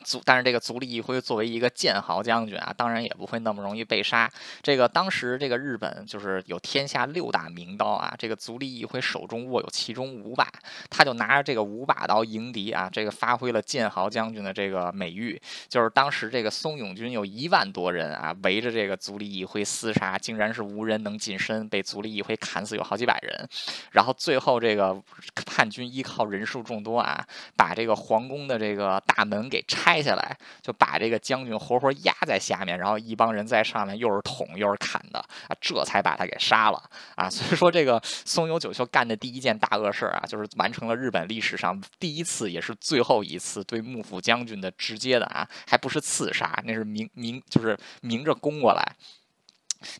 [0.06, 4.30] 足，但是这个足利义辉作为一个剑豪将军啊，当然也不会那么容易被杀。
[4.62, 10.48] 这个当时这个日本就是有天下六大名刀啊，这个足利义辉手中握有其中五把，
[10.88, 15.40] 他就拿着这个五把刀迎敌啊，这个发挥了剑豪将军的这个美誉。
[15.68, 23.48] 就是当时这个松永军有一万多人啊，围着这个足利义辉厮杀，竟然是无人能近身，被足利义辉砍死有好几百人。
[23.90, 24.96] 然后最后这个
[25.44, 29.95] 叛军依靠人数众多啊，把这个皇宫的这个大门给拆。
[29.96, 36.82] 拆下来，就把这个将军活活压在下面，然后一帮人在上面又是捅又是砍的啊，这才把他给杀了
[37.14, 37.30] 啊。
[37.30, 48.84] 所以说，这个松永久秀干的第一件大恶事啊，就是完成了日本历史上第一次也是最后一次对幕府将军的直接的啊，还不是刺杀，那是明明就是明着攻过来。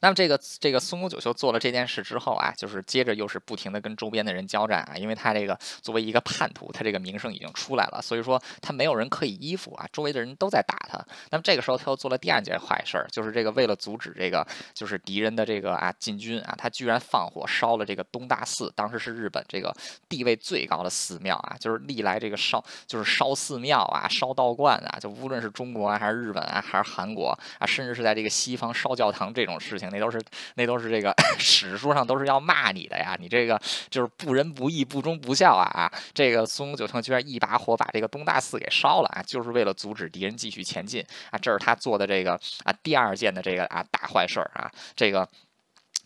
[0.00, 10.98] 那么这个这个松永久秀做了这件事之后啊，就是接着又是不停的跟周边的人交战啊，因为他这个作为一个叛徒，他这个名声已经出来了，所以说他没有人可以依附啊，周围的人都在打他。
[11.30, 19.74] 那么这个时候他又做了第二件坏事儿，就是这个为了阻止这个就是敌人的这个啊进军啊，他居然放火烧了这个东大寺，当时是日本这个
[20.08, 30.20] 地位最高的寺庙啊，就是历来这个烧就是烧寺庙啊、烧道观啊，就无论是中国啊还是日本啊还是韩国啊，甚至是在这个西方烧教堂这种事情，那都是
[30.54, 33.16] 那都是这个史书上都是要骂你的呀！
[33.18, 35.92] 你这个就是不仁不义、不忠不孝啊啊！
[36.14, 41.38] 这个松永九成居然一把火把这个东大寺给烧了啊，就是为了阻止敌人继续前进啊！
[41.38, 42.32] 这是他做的这个
[42.64, 44.70] 啊第二件的这个啊大坏事儿啊！
[44.94, 45.28] 这个。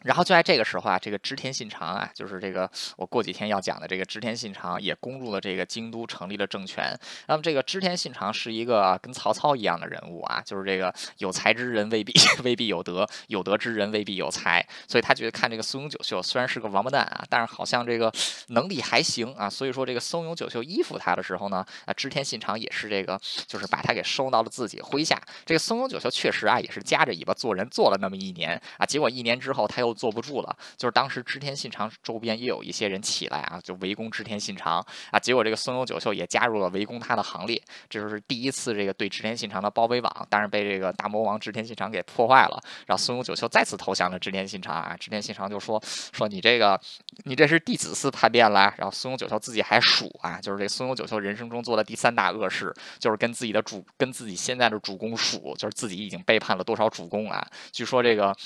[0.02, 6.98] 然后就在这个时候啊，这个织田信长啊，就是这个我过几天要讲的这个织田信长也攻入了这个京都，成立了政权。
[7.28, 14.66] 那么这个织田信长是一个跟曹操一样的人物啊，就是这个有才之人未必 未必有德，有德之人未必有才。
[14.88, 18.10] 所以他觉得看这个松永久秀虽然是个王八蛋啊，但是好像这个
[18.48, 19.50] 能力还行啊。
[19.50, 25.20] 所以说这个松永久秀依附他的时候呢，啊织田信长也是这个就是把他给收到了自己麾下。
[25.44, 29.89] 这个松永久秀确实啊也是夹着尾巴做人，做了那么一年啊，结果一年之后他又。
[29.92, 46.80] 坐不住了，就是当时织田信长周边也有一些人起来啊，就围攻织田信长啊，结果这个松永久秀也加入了围攻他的行列，这就是第一次这个对织田信长的包围网，但是被这个大魔王织田信长给破坏了，然后松永久秀再次投降了织田信长啊，织田信长就说说你这个
[47.24, 58.36] 你这是弟子嗣叛变了，然后松永久秀自己还数啊，就是这松永久秀人生中做的第三大恶事，就是跟自己的主跟自己现在的主公数，就是自己已经背叛了多少主公啊，据说这个。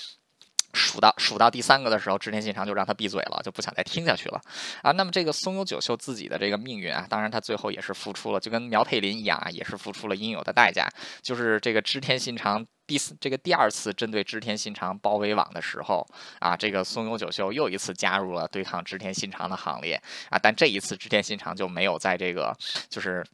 [0.75, 4.41] 数到数到第三个的时候，织田信长就让他闭嘴了，就不想再听下去了
[4.83, 4.91] 啊。
[4.93, 10.89] 那么这个松永久秀自己的这个命运啊，当然他最后也是付出了，就跟苗佩林一样啊，也是付出了应有的代价。
[11.23, 16.07] 就是这个织田信长第四这个第二次针对织田信长包围网的时候
[16.41, 19.95] 啊，这个松永久秀又一次加入了对抗织田信长的行列
[20.31, 20.39] 啊。
[20.43, 22.57] 但这一次织田信长就没有在这个
[22.89, 23.25] 就是。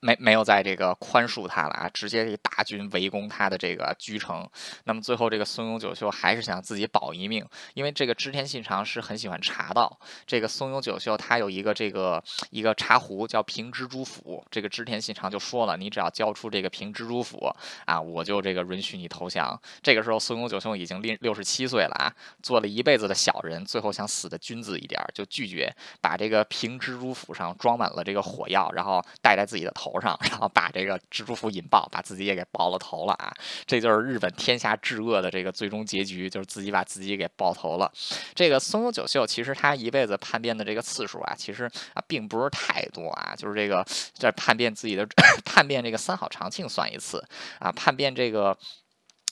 [0.00, 4.48] 没没有在这个宽恕他了啊，直接大军围攻他的这个居城。
[4.84, 9.98] 那么最后这个松永久秀还是想自己保一命，因为这个织田信长是很喜欢茶道。
[10.26, 17.52] 这个松永久秀他有一个这个一个茶壶叫平蜘蛛府，这个织田信长就说了，你只要交出这个平蜘蛛府
[17.84, 19.60] 啊，我就这个允许你投降。
[19.82, 22.12] 这个时候松永久秀已经六六十七岁了啊，
[22.42, 33.32] 做了一辈子的小人，最后想死的君子一点，就拒绝把这个平蜘蛛府上装满了这个火药，然后带在自己头上， 然后把这个蜘蛛符引爆，把自己也给爆了头了啊！
[33.66, 37.90] 这就是日本天下至恶的这个最终结局，就是自己把自己给爆头了。
[38.34, 45.06] 这个松永久秀其实他一辈子叛变的这个次数啊，其实啊并不是太多啊，就是这个在叛变自己的
[45.44, 47.24] 叛变这个三好长庆算一次
[47.58, 48.56] 啊，叛变这个。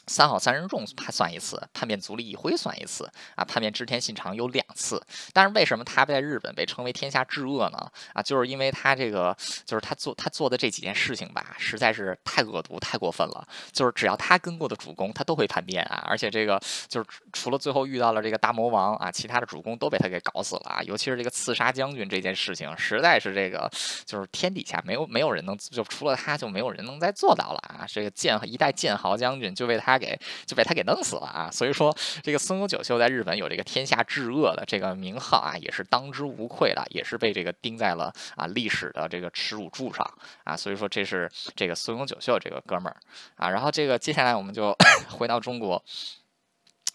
[0.07, 5.05] 三好三人众判算一次，叛变足利义辉算一次啊，叛变织田信长有两次。
[5.33, 7.91] 但是为什么他在日本被称为天下至恶呢？
[8.13, 13.47] 啊，就是因为他这个，就是他做他做的这几件事情吧，实在是太恶毒、太过分了。
[13.73, 16.05] 就是只要他跟过的主公，他都会叛变啊。
[16.07, 20.83] 而且这个就是除了最后遇到了这个大魔王啊，其他的主公都被他给搞死了啊。
[20.85, 23.69] 尤其是这个刺杀将军这件事情，实在是这个
[24.05, 27.85] 就是天底下没有没有人能就除了他就没有人能再做到了啊。
[27.89, 29.96] 这个剑一代剑豪将军就为他。
[29.99, 31.51] 给就被他给弄死了啊！
[31.51, 40.07] 所以说，这个松永久秀在日本有这个天下至恶的这个名号啊，也是当之无愧的，也是被这个钉在了啊历史的这个耻辱柱上
[40.45, 40.57] 啊！
[40.57, 42.97] 所以说，这是这个松永久秀这个哥们儿
[43.37, 43.51] 啊。
[43.51, 44.77] 然后这个接下来我们就
[45.11, 45.83] 回到中国，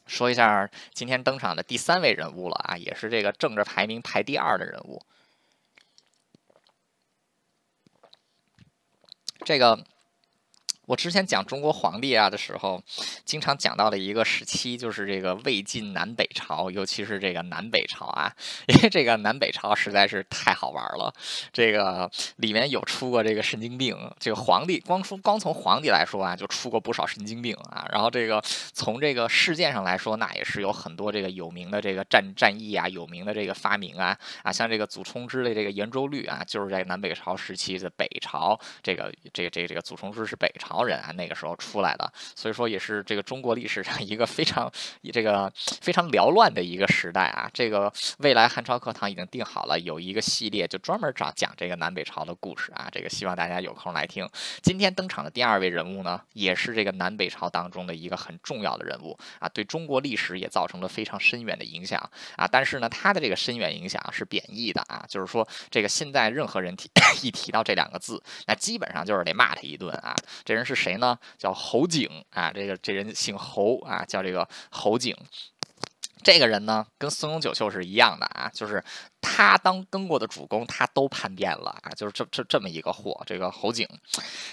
[0.08, 5.02] 说一下今天登场的第三位人物了啊，也是这个政治排名排第二的人物，
[9.46, 9.86] 这个。
[10.88, 12.82] 我之前讲中国皇帝啊的时候，
[13.24, 18.34] 经常讲到的一个时期就是这个魏晋南北朝，尤其是这个南北朝啊，
[18.68, 21.14] 因为这个南北朝实在是太好玩了。
[21.54, 27.88] 这个里面有出过这个神经病，这个皇帝光出光从皇帝来说啊，就出过不少神经病啊。
[27.92, 28.42] 然后这个
[28.74, 40.71] 从这个事件上来说，那也是有很多这个有名的这个战战役啊，有名的这个发明啊啊，像这个祖冲之的这个圆周率啊，就是在南北朝时期的北朝，这个这个这个这个祖冲之是北朝。
[40.84, 44.72] 人啊，那个时候出来的，所以说也是这个中国历史上一个非常
[45.12, 47.50] 这个非常缭乱的一个时代啊。
[47.54, 52.88] 这个未来汉朝课堂已经定好了，有一个系列就专门讲讲这个南北朝的故事啊。
[52.92, 54.28] 这个希望大家有空来听。
[54.62, 62.00] 今天登场的第二位人物呢，也是这个南北朝当中的一个很重要的人物啊，对中国历史也造成了非常深远的影响
[62.36, 62.48] 啊。
[62.48, 66.90] 但是呢，他的这个深远影响是贬义的啊，就是说这个现在任何人提
[67.24, 70.16] 一提到这两个字，那基本上就是得骂他一顿啊。
[70.44, 70.82] 这人是。
[70.82, 71.16] 谁呢？
[71.38, 75.16] 叫侯景啊，这个这人姓侯啊，叫这个侯景。
[76.24, 78.84] 这个人呢，跟松永久秀是一样的啊，就是
[79.22, 83.22] 他当跟过的主公，他都叛变了啊，就是这这这么一个货。
[83.26, 83.88] 这个侯景，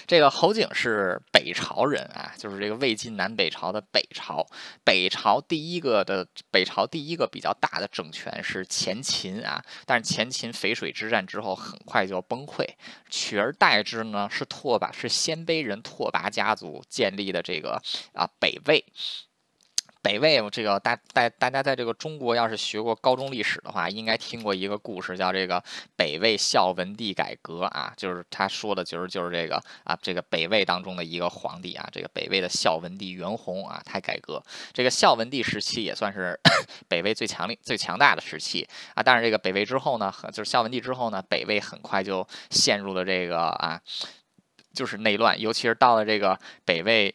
[0.07, 4.45] 这个侯景是北朝人啊，就是这个魏晋南北朝的北朝。
[4.83, 12.65] 北朝第一个的北朝第一个比较大的政权是前秦啊，但是前秦淝水之战之后很快就崩溃，
[13.09, 17.81] 取而代之呢是拓跋，是鲜卑人拓跋家族建立的这个
[18.13, 18.83] 啊北魏。
[20.01, 25.61] 北魏，这个大大大家在这个中国要是学过高中历史的话，应该听过一个故事，叫这个
[25.97, 34.41] 北魏孝文帝改革啊，就是他说的，就是就是这个啊，这个北魏当中的一个皇帝啊，这个北魏的孝文帝元宏啊，他改革。
[34.71, 36.39] 这个孝文帝时期也算是
[36.87, 39.03] 北魏最强力、最强大的时期啊。
[39.03, 43.81] 但是这个北魏之后呢，就是孝文帝之后呢，北魏很快就陷入了这个啊，
[44.73, 47.13] 就是内乱，尤其是到了这个北魏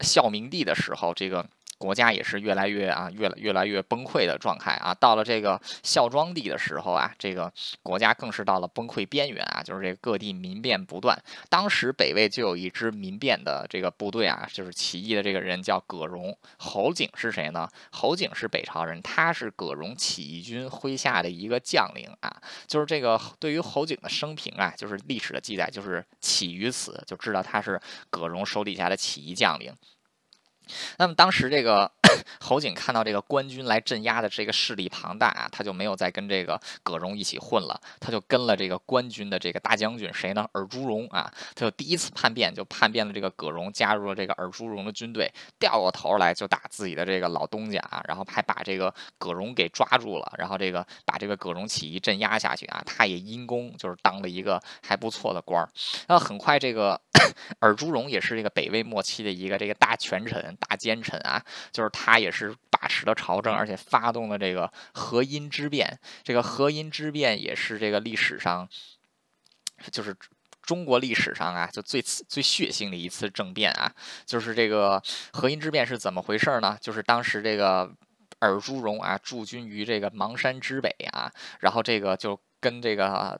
[0.00, 1.46] 孝明帝的时候，这个。
[1.78, 4.94] 国家也是越来越啊，越来越来越崩溃的状态啊。
[4.94, 11.16] 到了这个孝庄帝的时候啊，这个国家更是到了崩溃边缘啊，就是这个各地民变不断。
[11.48, 16.36] 当时北魏就有一支民变的这个部队啊，就是起义的这个人叫葛荣。
[16.56, 17.68] 侯景是谁呢？
[17.90, 22.34] 侯景是北朝人，他是葛荣起义军麾下的一个将领啊。
[22.66, 29.72] 就是这个对于侯景的生平啊，就是历史的记载，就是起于此，就知道他是葛荣手底下的起义将领。
[30.98, 31.90] 那么当时这个
[32.40, 40.48] 侯景看到这个官军来镇压的这个势力庞大啊，他就没有再跟这个葛荣一起混了，他就跟了这个官军的这个大将军谁呢？
[40.52, 55.68] 尔朱荣啊，他就第一次叛变，就叛变了这个葛荣，加入了这个尔朱荣的军队，掉过头来就打自己的这个老东家啊，然后还把这个葛荣给抓住了，然后这个把这个葛荣起义镇压下去啊，他也因功就是当了一个还不错的官儿。
[56.06, 57.00] 那很快这个
[57.60, 60.55] 尔朱荣也是这个北魏末期的一个这个大权臣。
[60.56, 65.98] 大奸臣啊，就是他也是把持了朝政，而且发动了这个河阴之变。
[66.24, 68.68] 这个河阴之变也是这个历史上，
[69.92, 70.16] 就是
[70.62, 73.92] 中国历史上啊，就最最血腥的一次政变啊。
[74.24, 76.76] 就是这个河阴之变是怎么回事呢？
[76.80, 77.94] 就是当时这个
[78.40, 82.40] 尔朱荣啊驻军于这个邙山之北啊，然后这个就。
[82.66, 83.38] 跟这个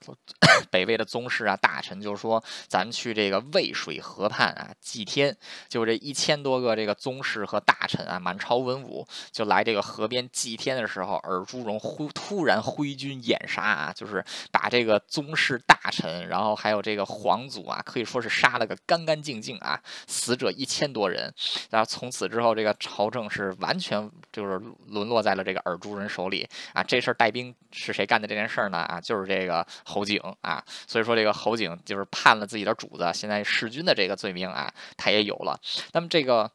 [0.70, 5.36] 北魏的宗室啊大臣，就是说咱们去这个渭水河畔啊祭天，
[5.68, 21.34] 就这一千多个这个宗室和大臣啊，满朝文武就来这个河边祭天的时候，尔朱荣忽突然挥军掩杀啊，就是把这个宗室大臣，然后还有这个皇族啊，可以说是杀了个干干净净啊，死者一千多人。
[21.70, 26.82] 然后从此之后，这个朝政是完全就是沦落在了这个尔朱人手里啊。
[26.82, 28.78] 这事儿带兵是谁干的这件事儿呢？
[28.78, 30.62] 啊，就就是这个侯景啊。
[30.86, 35.58] 所以说这个侯景就是判了自己的主子，现在弑君的这个罪名啊，他也有了。
[35.92, 36.50] 那么这个。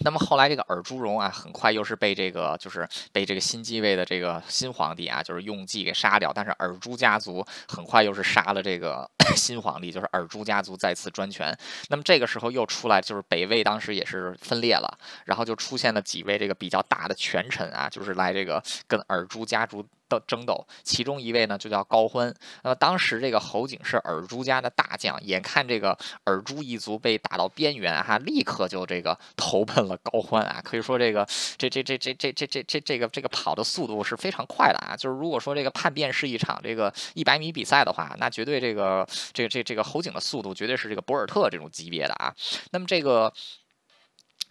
[0.00, 6.32] 那么后来这个尔朱荣啊，很快又是被这个就是被这个新继位的这个新皇帝啊，就是用计给杀掉。
[6.34, 11.56] 但是尔朱家族很快又是杀了这个 新皇帝，就是尔朱家族再次专权。
[11.90, 19.86] 那么这个时候又出来，就是北魏当时也是分裂了，然后就出现了几位这个比较大的权臣啊，就是来这个跟尔朱家族。
[20.20, 22.34] 争斗，其中一位呢就叫高欢。
[22.62, 30.60] 那么当时这个侯景是尔朱家的大将，眼看这个尔朱一族被打到边缘，哈，立刻就这个投奔了高欢啊。
[30.62, 34.96] 可以说这个这这这这这这这这这个这个跑的速度是非常快的啊。
[34.96, 42.34] 就是如果说这个叛变是一场这个一百米比赛的话，那绝对这个这这这个侯景的速度绝对是这个博尔特这种级别的啊。
[42.70, 43.32] 那么这个。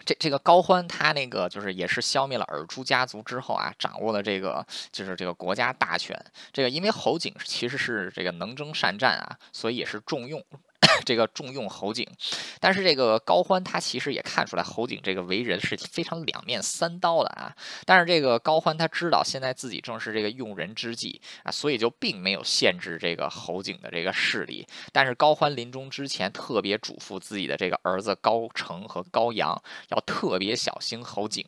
[0.05, 6.17] 这这个高欢他那个就是也是消灭了尔朱家族之后啊，掌握了这个就是这个国家大权。
[6.51, 10.43] 这个因为侯景其实是这个能征善战啊，所以也是重用。
[11.05, 12.07] 这个重用侯景，
[12.59, 17.55] 但是这个高欢他其实也看出来侯景这个为人是非常两面三刀的啊。
[17.85, 24.67] 但是这个高欢他知道现在自己正是这个用人之际啊，所以就并没有限制这个侯景的这个势力。
[24.91, 31.45] 但是高欢临终之前特别嘱咐自己的这个儿子高成和高阳要特别小心侯景。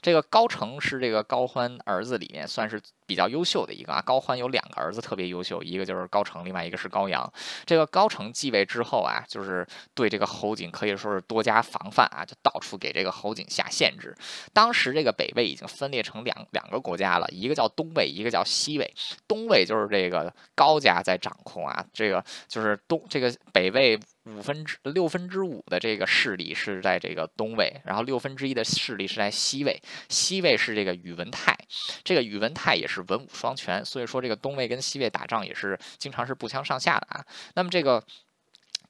[0.00, 2.80] 这个高成是这个高欢儿子里面算是。
[3.08, 7.32] 比较优秀的一个啊，高欢有两个儿子特别优秀，一个就是高成，另外一个是高阳。
[7.64, 14.14] 这个高成继位之后啊，就是对这个侯景可以说是多加防范啊，就到处给这个侯景下限制。
[14.52, 18.94] 当时这个北魏已经分裂成两两个国家了，一个叫东魏，一个叫西魏。
[19.26, 23.98] 东魏就是这个高家在掌控啊，这个就是东这个北魏。
[24.28, 29.80] 五分之六分之五的这个势力是在这个东魏，然后六分之一的势力是在西魏。
[30.08, 31.56] 西魏是这个宇文泰，
[32.04, 37.24] 这个宇文泰也是文武双全，所以说这个东魏跟西魏打仗也是经常是不相上下的啊。
[37.54, 38.04] 那么这个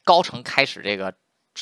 [0.05, 1.15] 高城开始这个。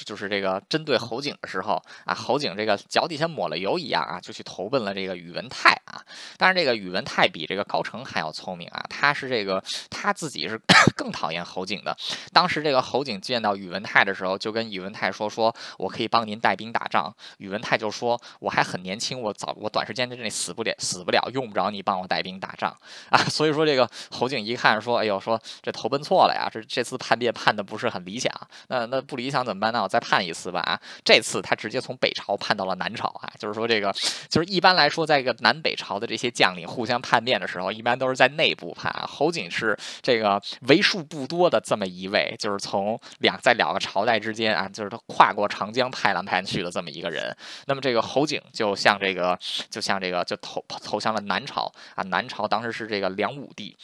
[0.04, 6.00] 就是这个针对侯景的时候啊，侯景这个脚底下抹了油一样啊，就去投奔了这个宇文泰啊。
[6.36, 10.60] 但是这个宇文泰比这个高成还要聪明啊，他是这个他自己是
[10.96, 11.96] 更讨厌侯景的。
[12.32, 22.76] 当时这个侯景见到宇文泰的时候，就跟宇文泰说：“说我可以帮您带兵打仗。”宇文泰就说：“我还很年轻，我早我短时间之内死不了，死不了，用不着你帮我带兵打仗
[23.10, 23.18] 啊。
[23.28, 28.32] ”所以说这个侯景一看说：“哎呦，说这投奔错了呀，这这次叛变叛的不是很理想。
[28.68, 30.80] 那那不理想怎么办呢？”再判一次吧啊！
[31.04, 33.92] 这次他直接从北朝叛到了南朝啊，就是说这个，
[34.28, 38.92] 就是一般来说，在一个南北朝的这些将领互相叛变的时候，一般都是在内部叛。
[39.06, 47.36] 侯景是这个为数不多的这么一位，就是从两在两个朝代之间啊，就是他跨过长江派来派去的这么一个人。
[47.66, 49.38] 那么这个侯景就像这个，
[49.70, 52.02] 就像这个，就投投向了南朝啊。
[52.04, 53.76] 南朝当时是这个梁武帝。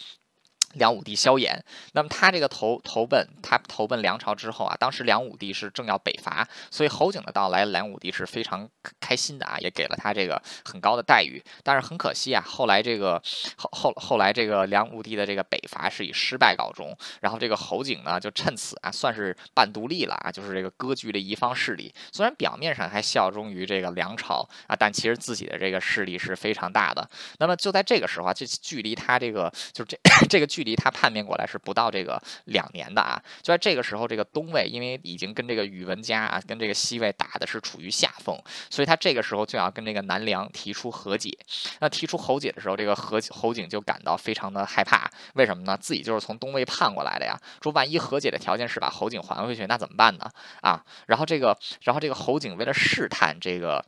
[0.74, 1.58] 梁武帝萧衍，
[1.92, 8.66] 那么他这个投投奔他投奔梁朝之后啊，当时梁武帝是正要北伐，所以侯景的到来，梁武帝是非常
[8.98, 11.42] 开心的啊，也给了他这个很高的待遇。
[11.62, 13.22] 但是很可惜啊，后来这个
[13.56, 27.06] 后后后来这个梁武帝的这个北伐是以失败告终，然后这个侯景呢就趁此啊算是半独立了啊，就是这个割据了一方势力，虽然表面上还效忠于这个梁朝啊，但其实自己的这个势力是非常大的。
[27.38, 29.98] 那么就在这个时候啊，这距离他这个就这
[30.30, 30.61] 这个距。
[30.62, 38.40] 距离他叛变过来是不到这个两年的啊，就在这个时候，这个东魏因为已经跟这个宇文家啊，跟这个西魏打的是处于下风，
[38.70, 41.36] 所以他这个时候就要跟这个南梁提出和解。
[41.80, 45.76] 那提出和解的时候，这个何侯景就感到非常的害怕，为什么呢？
[45.76, 50.30] 自己就是从东魏叛过来的呀，说万一和解的条件是把侯景还回去，那怎么办呢？
[50.60, 53.84] 啊，然后这个，然后这个侯景为了试探这个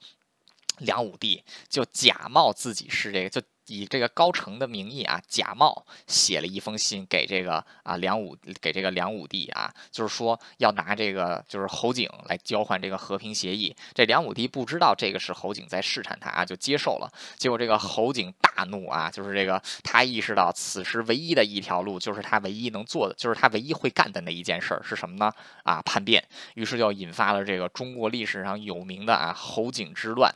[0.78, 3.40] 梁武帝，就假冒自己是这个就。
[3.68, 13.74] 以这个高成的名义啊，假冒写了一封信给这个啊梁武，给这个梁武帝啊，就是说要拿这个就是侯景来交换这个和平协议。
[13.94, 17.10] 这梁武帝不知道这个是侯景在试探他啊，就接受了。
[17.38, 25.32] 结果这个侯景大怒啊，就是这个他意识到此时唯一的一条路，就是他唯一能做的，就是他唯一会干的那一件事儿是什么呢？
[25.62, 26.22] 啊，叛变。
[26.54, 30.30] 于是就引发了这个中国历史上有名的啊侯景之乱。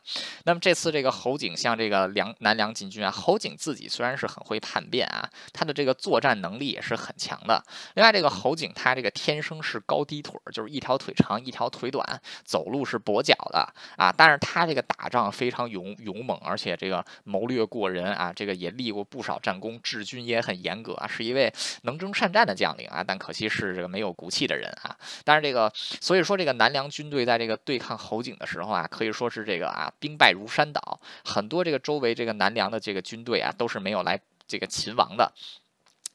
[0.45, 3.15] 那么这次这个侯景向这个梁南梁进军啊。
[3.19, 7.63] 侯景自己虽然是很会叛变啊，他的这个作战能力也是很强的。
[7.95, 14.15] 另外，这个侯景他这个天生是高低腿儿，就是一条腿长，一条腿短，走路是跛脚的啊。
[14.17, 21.53] 但是他这个打仗非常勇勇猛，而且这个谋略过人啊，这个也立过不少战功，治军也很严格啊，是一位
[21.83, 23.03] 能征善战的将领啊。
[23.07, 24.97] 但可惜是这个没有骨气的人啊。
[25.25, 35.33] 但是这个，所以说这个南梁军队在这个对抗侯景的时候啊，可以说是这个啊兵败如山倒，很多这个周围这个南梁的这个军队啊都是没有来这个秦王的。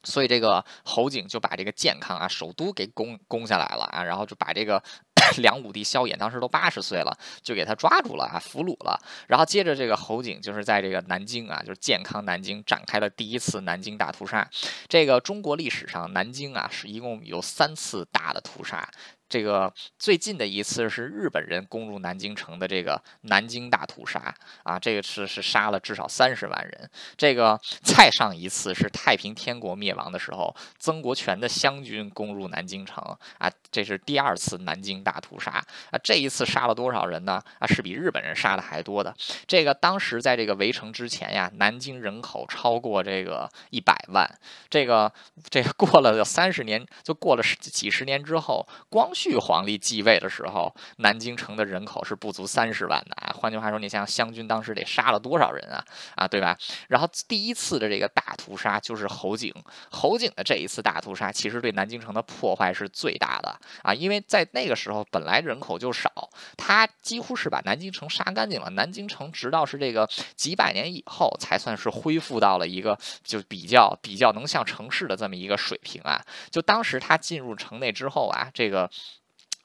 [0.05, 4.83] 所以这个侯景就把这个建康啊首都给攻攻下来了啊，然后就把这个
[5.39, 8.99] 梁武帝萧衍当时都八十岁了，就给他抓住了啊，俘虏了。
[9.29, 14.45] 然后接着这个侯景就是在这个南京啊，就是建康南京展开了第一次南京大屠杀。
[14.89, 18.85] 这个中国历史上南京啊是一共有三次大的屠杀。
[19.34, 24.31] 这个最近的一次是日本人攻入南京城的这个南京大屠杀
[24.61, 26.88] 啊，这个是是杀了至少三十万人。
[27.17, 33.03] 这个再上一次是太平天国灭亡的时候，曾国荃的湘军攻入南京城
[33.39, 35.53] 啊，这是第二次南京大屠杀
[35.89, 35.97] 啊。
[36.03, 37.41] 这一次杀了多少人呢？
[37.57, 39.15] 啊，是比日本人杀的还多的。
[39.47, 44.29] 这个当时在这个围城之前呀，南京人口超过这个一百万。
[44.69, 45.11] 这个
[45.49, 49.38] 这个过了三十年，就过了十几十年之后，光绪。
[49.38, 53.34] 皇帝继位的时候，南京城的人口是不足三十万的啊。
[53.34, 55.84] 换句话说，你像湘军当时得杀了多少人啊？
[56.15, 56.57] 啊，对吧？
[56.88, 59.53] 然后第一次的这个大屠杀就是侯景，
[59.89, 68.69] 侯景的这一次大屠杀其实对南京城的破坏是最大的啊，因为在那个时候本来人口就少，他几乎是把南京城杀干净了。
[68.71, 76.24] 南京城直到是这个几百年以后才算是恢复到了一个就比较比较能像城市的这么一个水平啊。
[76.51, 78.89] 就当时他进入城内之后啊，这个。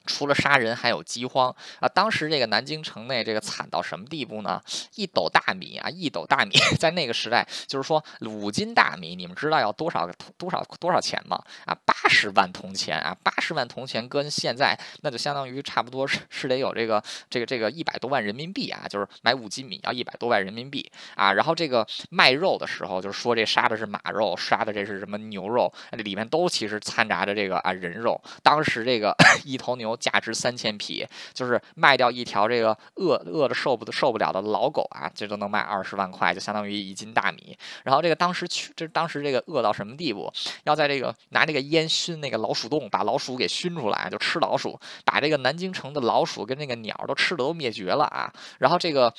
[0.08, 1.86] 除了杀人，还有饥荒啊！
[1.86, 4.60] 当时这个南京城内这个惨到什么地步呢？
[4.94, 11.40] 一斗大米啊，一斗大米， 在那个时代，就是说五斤大米，你们知道要多少多少多少钱吗？
[11.66, 13.14] 啊，八十万铜钱啊！
[13.22, 18.86] 八十万铜钱跟现在那就相当于差不多是是得有这个这个这个一百多万人民币啊！
[18.88, 21.34] 就是买五斤米要一百多万人民币啊！
[21.34, 28.18] 然后这个卖肉的时候，就是说这杀的是马肉，杀的这是什么牛肉，里面都其实掺杂着这个啊人肉。
[28.42, 29.97] 当时这个 一头牛。
[29.98, 37.56] 价值三千匹，就是卖掉一条这个饿饿的受不受不了的老狗啊，这都能卖二十万块，就相当于一斤大米。
[37.84, 40.32] 然后这个当时去，这当时这个饿到什么地步？
[40.64, 48.32] 要在这个拿这个烟熏那个老鼠洞，把老鼠给熏出来，就吃老鼠，把这个南京城的老鼠跟那个鸟都吃的都灭绝了啊。
[48.58, 49.12] 然后这个。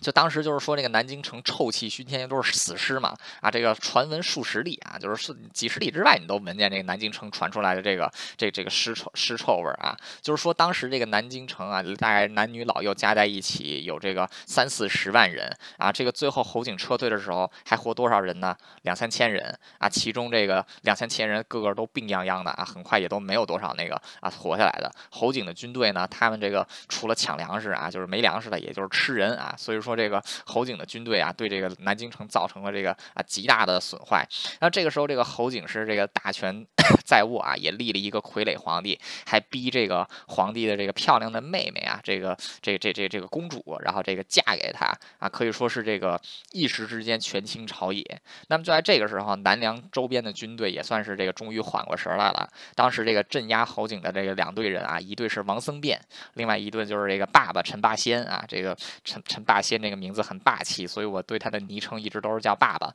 [0.00, 3.50] 就当时就是说，这个南京城臭气熏天，都是死尸嘛啊！
[3.50, 9.94] 这个传闻数十里啊，就是是几十里之外，你都闻见这个南京城传出来的这个这这个尸臭尸臭味儿啊！
[10.22, 15.92] 就是说，当时这个南京城啊，大概男女老幼加在一起有这个三四十万人啊。
[15.92, 18.56] 这个最后侯景撤退的时候，还活多少人呢？
[18.82, 19.86] 两三千人啊！
[19.86, 24.90] 其中这个两三千人个个都病殃殃的啊，很快也都没有多少那个啊活下来的。
[25.10, 29.54] 侯景的军队呢，他们这个除了抢粮食啊，就是没粮食的，也就是吃人啊。
[29.58, 29.89] 所以说。
[29.90, 34.24] 说这个侯景的军队啊，对这个南京城造成了这个啊极大的损坏。
[34.60, 36.64] 那这个时候，这个侯景是这个大权
[37.04, 44.86] 在握啊，也立了一个傀儡皇帝，还逼这个皇帝的这个漂亮的妹妹啊，这个这这这这个公主，然后这个嫁给他
[45.18, 46.20] 啊，可以说是这个
[46.52, 48.04] 一时之间权倾朝野。
[48.46, 52.48] 那么就在这个时候，南梁周边的军队也算是这个终于缓过神来了。
[52.76, 56.00] 当时这个镇压侯景的这个两队人啊，一队是王僧辩，
[56.34, 59.79] 另外一队就是这个爸爸陈霸先啊，这个陈陈霸先。
[59.80, 62.92] 那个名字很霸气，所以我对他的昵称一直都是叫爸爸。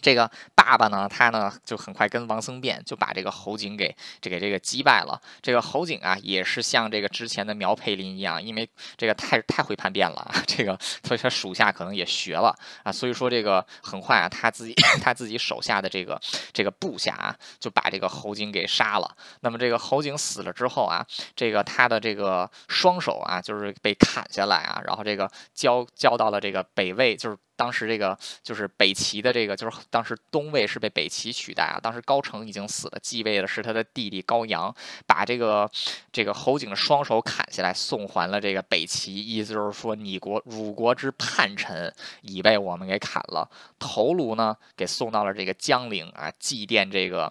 [0.00, 5.20] 这个爸爸呢，他呢就很快跟王僧辩就把这个侯景给这个这个击败了。
[5.42, 12.90] 这个侯景啊，也是像这个之前的苗培林一样，因为这个太太会叛变了啊， 这个所以他属下可能也学了啊。
[12.90, 16.20] 所以说这个很快啊，他自己他自己手下的这个
[16.52, 19.16] 这个部下啊，就把这个侯景给杀了。
[19.40, 27.36] 那么这个侯景死了之后啊，这个他的这个双手啊，就是被砍下来啊，然后这个交交到了这个北魏，就是。
[27.60, 31.78] 当时这个就是北齐的这个，就是当时东魏是被北齐取代啊。
[31.78, 34.74] 当时高澄已经死了，继位的是他的弟弟高阳，
[35.06, 35.70] 把这个
[36.10, 39.14] 这个侯景的双手砍下来，送还了这个北齐。
[39.14, 43.46] 意思就是说，你国汝国之叛臣已被我们给砍了，
[43.78, 47.30] 头颅呢给送到了这个江陵啊，祭奠这个。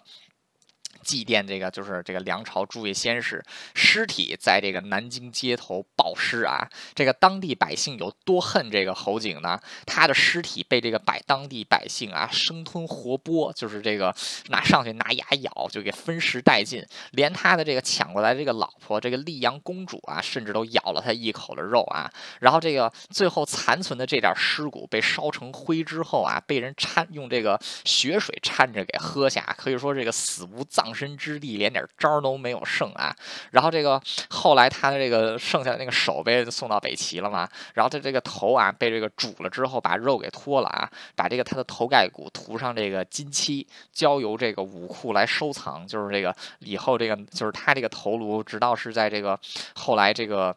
[1.02, 3.44] 祭奠这个就是这个梁朝诸位先士
[3.74, 6.68] 尸体在这个南京街头暴尸啊！
[6.94, 9.58] 这个当地百姓有多恨这个侯景呢？
[9.86, 14.14] 他的尸体被这个百当地百姓啊生吞活剥，就是这个
[14.48, 16.84] 拿上去拿牙咬，就给分食殆尽。
[17.12, 22.10] 连他的这个抢过来这个老婆这个丽阳公主啊，甚至都咬了他一口的肉啊。
[22.40, 33.14] 然后这个最后残存的这点尸骨被烧成灰之后啊，被人掺用这个血水掺着给喝下，可以说这个死无葬身之地，连点招都没有剩啊。
[33.50, 49.38] 然后这个后来他的这个剩下的那个手被送到北齐了嘛，然后他这个头啊被这个煮了之后，把肉给脱了啊，把这个他的头盖骨涂上这个金漆，交由这个武库来收藏，就是这个以后这个就是他这个头颅，直到是在这个
[49.74, 50.56] 后来这个。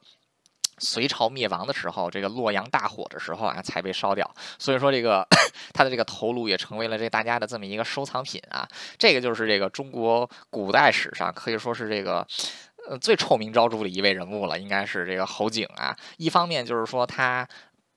[0.77, 4.29] 隋朝灭亡的时候，这个洛阳大火的时候啊，才被烧掉。
[4.57, 5.27] 所以说，这个
[5.73, 8.67] 他的这个头颅也成为了这大家的这么一个收藏品啊。
[8.97, 12.25] 这个就是这个中国古代史上可以说是这个
[12.87, 15.95] 呃最臭名昭著的一位人物了，应该是这个侯景啊。
[16.17, 17.47] 一方面就是说他。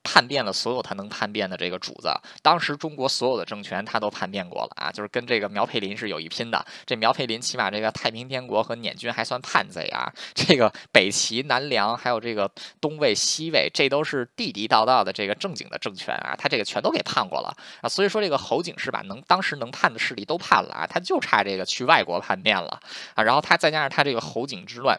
[0.07, 2.09] 叛变了所有他能叛变的这个主子，
[2.41, 6.65] 当时中国所有的政权他都叛变过了啊，就是跟这个苗培林是有一拼的。
[6.85, 12.49] 这苗培林起码这个太平天国和捻军还算叛贼啊，这个北齐、南梁还有这个
[12.79, 17.89] 东魏、西魏，这都是地地道道的这个正经的政权啊，他这个全都给叛过了啊。
[17.89, 22.79] 所以说这个侯景是把能当时能叛的势力都叛了啊，他就差这个去外国叛变了
[23.15, 23.23] 啊。
[23.23, 24.97] 然后他再加上他这个侯景之乱。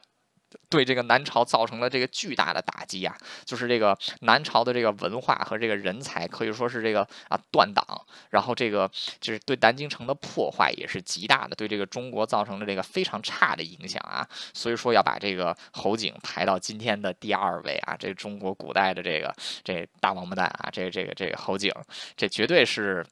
[0.68, 7.84] 对这个南朝造成了这个巨大的打击啊，就是这个南朝的这个文化和这个人才可以说是这个啊断档，
[8.30, 8.90] 然后这个
[9.20, 19.34] 就是对南京城的破坏也是极大的，对这个中国造成了这个非常差的影响啊，所以说要把这个侯景排到今天的第二位啊，这中国古代的这个
[19.64, 21.72] 这大王八蛋啊，这个这个这个侯景，
[22.16, 23.05] 这绝对是。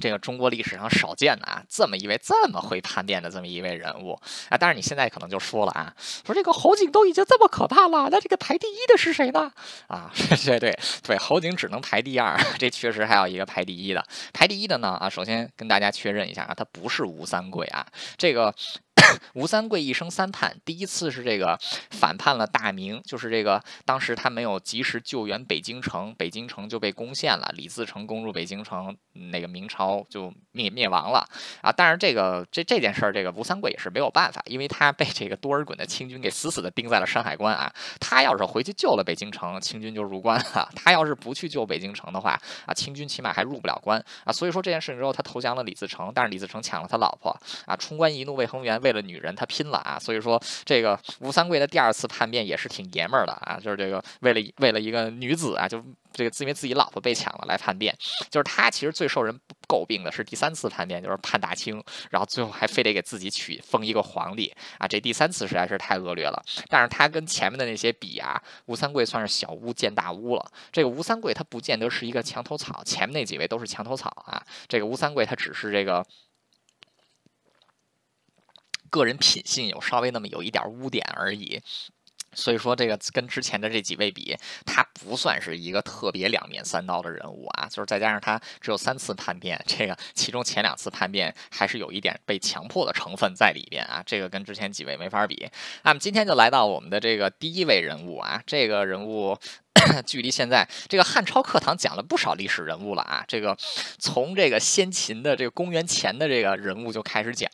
[0.00, 4.18] 这个中国历史上少见的啊，这么一位这么会叛变的这么一位人物
[4.48, 9.52] 啊，但是你现在可能就说了啊，说这个侯景都已经这么可怕了，那这个排第一的是谁呢？
[9.88, 10.10] 啊，
[10.44, 17.86] 对对对，侯景只能排第二， 这确实还有一个排第一的，排第一的呢啊，首先跟大家确认一下啊，他不是吴三桂啊，
[18.16, 18.54] 这个。
[19.34, 21.58] 吴三桂一生三叛，第一次是这个
[21.90, 28.96] 反叛了大明，就是这个当时他没有及时救援北京城，北京城就被攻陷了，李自成攻入北京城，
[29.30, 31.26] 那个明朝就灭灭亡了
[31.60, 31.72] 啊。
[31.72, 37.72] 但是这个这这件事儿，这个吴三桂也是没有办法，因为他被这个多尔衮的清军给死死的钉在了山海关啊。
[38.00, 44.32] 他要是回去救了北京城，清军就入关了；他要是不去救北京城的话啊，清军起码还入不了关啊。
[44.32, 47.36] 所以说这件事情之后，他投降了李自成，但是李自成抢了他老婆
[47.66, 49.98] 啊，冲冠一怒为恒源，为了女人，他拼了啊！
[49.98, 55.82] 所以说，这个吴三桂的第二次叛变也是挺爷们儿的啊，就是这个为了为了一个女子啊，就
[56.12, 57.96] 这个因为自己老婆被抢了来叛变。
[58.30, 59.38] 就是他其实最受人
[59.68, 64.86] 诟病的是第三次叛变，就是叛大清，然后最后还非得给自己取封一个皇帝啊！
[64.86, 66.42] 这第三次实在是太恶劣了。
[66.68, 70.50] 但是他跟前面的那些比啊，吴三桂算是小巫见大巫了。
[70.70, 74.42] 这个吴三桂他不见得是一个墙头草，前面那几位都是墙头草啊。
[74.68, 76.04] 这个吴三桂他只是这个。
[78.92, 81.58] 个人品性有稍微那么有一点污点而已，
[82.34, 84.36] 所以说这个跟之前的这几位比，
[84.66, 87.66] 他不算是一个特别两面三刀的人物啊。
[87.70, 94.02] 就是再加上他只有三次叛变，这个其中前两次叛变还是有一点被强迫的成分在里边啊。
[94.04, 95.48] 这个跟之前几位没法比。
[95.84, 99.38] 那么今天就来到我们的这个第一位人物啊，这个人物。
[100.06, 103.24] 距离现在，这个汉朝课堂讲了不少历史人物了啊。
[103.26, 103.56] 这个
[103.98, 107.50] 从这个先秦的这个公元前的这个人物就开始讲，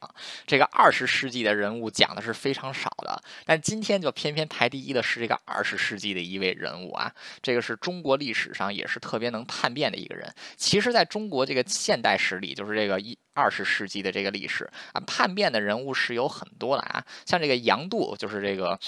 [0.46, 3.20] 这个二十世纪的人物讲的是非常少的。
[3.46, 7.10] 但今天就偏偏排第一的是这个二十世纪的一位人物啊。
[7.42, 10.32] 这个是中国历史上也是特别能叛变的一个人。
[10.56, 17.04] 其实，在中国这个现代史里，就是这个一二十世纪的这个历史啊，叛变的人物是有很多的啊。
[17.24, 18.78] 像这个杨度，就是这个。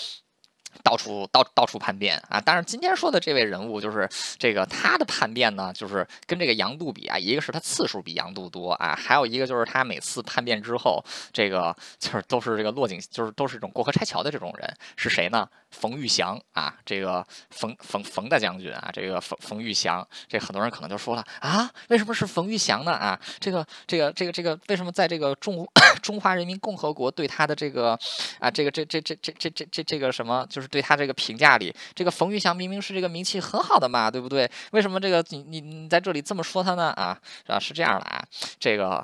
[0.82, 2.40] 到处到到处叛变啊！
[2.44, 4.08] 但是今天说的这位人物，就是
[4.38, 15.48] 这个他的叛变呢，就是跟这个杨度比啊，一个是他次数比杨度多啊，还有一个就是他每次叛变之后，这个就是都是这个落井，就是都是这种过河拆桥的这种人，是谁呢？
[15.70, 22.92] 冯玉祥啊，这个冯冯冯大将军啊，这个冯冯玉祥，这很多人可能就说了啊，为什么是冯玉祥呢？
[22.92, 25.64] 啊，这个这个这个这个为什么在这个中
[26.02, 27.96] 中华人民共和国对他的这个
[28.40, 34.50] 啊这个这这这这这这这这个什么就就是对他这个评价里，这个冯玉祥明明是这个名气很好的嘛，对不对？
[34.72, 36.90] 为什么这个你你你在这里这么说他呢？
[36.90, 37.58] 啊，是吧？
[37.58, 38.22] 是这样的啊，
[38.58, 39.02] 这个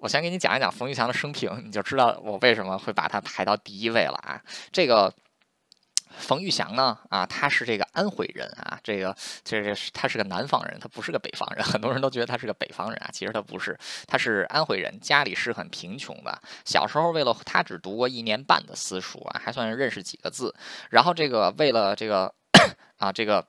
[0.00, 4.42] 我先给你讲一讲冯玉祥的生平，你就知道我为什么会把他排到第一位了啊，
[4.72, 5.14] 这个。
[6.16, 11.64] 冯玉祥呢，啊，他是这个安徽人啊，这个这这是他是个南方人，他不是个北方人。
[11.64, 16.40] 很多人都觉得他是个北方人啊，其实他不是，他是安徽人，家里是很贫穷的。
[16.64, 20.54] 小时候为了他只读过一年半的私塾啊，还算是认识几个字。
[20.90, 22.32] 然后这个为了这个
[22.98, 23.46] 啊这个。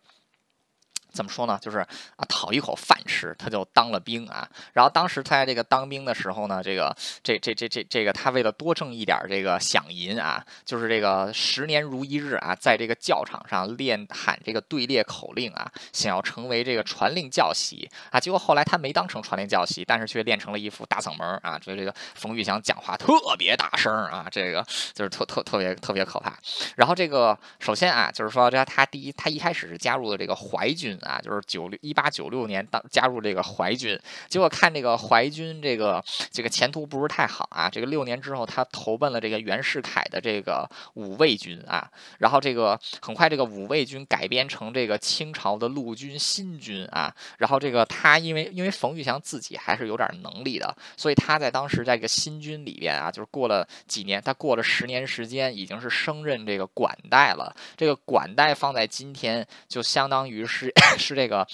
[1.12, 1.58] 怎么说呢？
[1.62, 4.48] 就是啊，讨一口饭吃，他就当了兵啊。
[4.74, 18.20] 然后当时他在这个当兵的时候呢，这个这这这这这个他为了多挣一点这个饷银啊，就是这个十年如一日啊，在这个教场上练喊这个队列口令啊，想要成为这个传令教习啊。
[18.20, 21.58] 结果后来他没当成传令教习，但是却练成了一副大嗓门啊。
[21.60, 24.62] 这这个冯玉祥讲话特别大声啊，这个
[24.94, 26.38] 就是特特特别特别可怕。
[26.76, 30.99] 然后这个首先啊，就是说这他第一他一开始是加入了这个淮军。
[31.02, 37.70] 啊，就是九六一八九六年当加入这个淮军，结果看这个淮军这个这个前途不是太好啊。
[37.70, 41.90] 这个六年之后，他投奔了这个袁世凯的这个五卫军啊。
[42.18, 47.14] 然后这个很快，这个五卫军改编成这个清朝的陆军新军啊。
[47.38, 57.56] 然后这个他因为因为冯玉祥自己还是有点能力的，所以他在当时在这个新军里边啊，就是过了几年，他过了十年时间，已经是升任这个管带了。
[57.78, 60.74] 这个管带放在今天，就相当于是。
[60.98, 61.48] 是这个。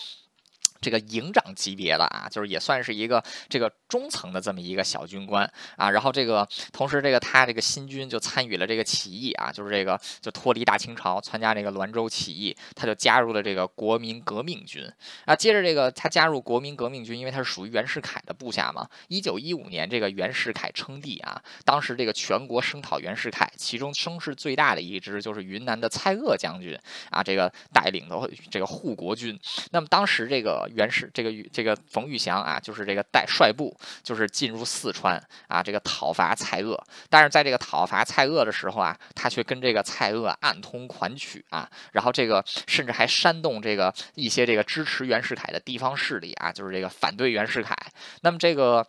[0.86, 5.90] 这个营长级别了啊，就是也算是一个这个中层的这么一个小军官啊。
[5.90, 14.88] 然后这个同时，这个他这个新军就参与了这个起义啊，就是这个就脱离大清朝，参加这个滦州起义，他就加入了这个国民革命军
[15.26, 15.36] 啊。
[15.36, 18.88] 接着这个他加入国民革命军，因为他是属于袁世凯的部下嘛。
[19.08, 26.78] 一九一五年，这个袁世凯称帝啊，当时这个全国声讨袁世凯，其中声势最大的一支就是云南的蔡锷将军
[27.10, 29.36] 啊，这个带领的这个护国军。
[29.72, 30.70] 那么当时这个。
[30.76, 36.78] 袁世这个这个冯玉祥啊，就是这个带率部，就是进入四川啊，这个讨伐蔡锷。
[37.10, 47.76] 但是在这个讨伐蔡锷的时候啊，他却跟这个蔡锷暗通款曲啊，然后这个甚至还煽动这个一些这个支持袁世凯的地方势力啊，就是这个反对袁世凯。
[48.22, 48.86] 那么这个。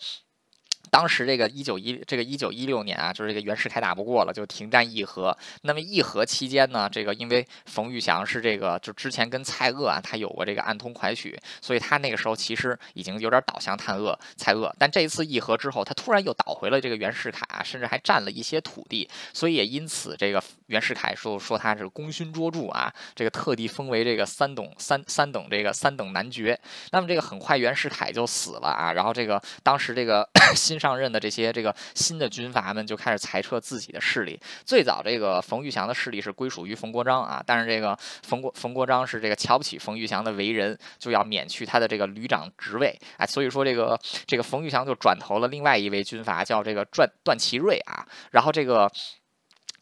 [0.91, 5.37] 当时这个一九一这个一九一六年啊，就是这个袁世凯打不过了，就停战议和。
[5.62, 14.72] 那么议和期间呢，这个因为冯玉祥是这个就之前跟蔡锷啊，他有过这个暗通款曲，所以他那个时候其实已经有点倒向探恶蔡锷。
[14.78, 26.59] 但这一次议和之后，他突然又倒回了这个袁世凯啊，甚至还占了一些土地，所以也因此这个袁世凯说说他是功勋卓著啊，这个特地封为这个三等三三等这个三等男爵。
[26.93, 30.76] 那么这个很快袁世凯就死了啊，然后这个当时这个 新。
[30.87, 34.39] 上任的这些这个新的军阀们就开始裁撤自己的势力。
[34.64, 42.97] 最早这个冯玉祥的势力是归属于冯国璋啊，但是这个冯国冯国璋是这个瞧不起冯玉祥的为人，就要免去他的这个旅长职位。
[43.16, 48.07] 哎，所以说这个这个冯玉祥就转投了另外一位军阀，叫这个段段祺瑞啊。
[48.30, 48.89] 然后这个。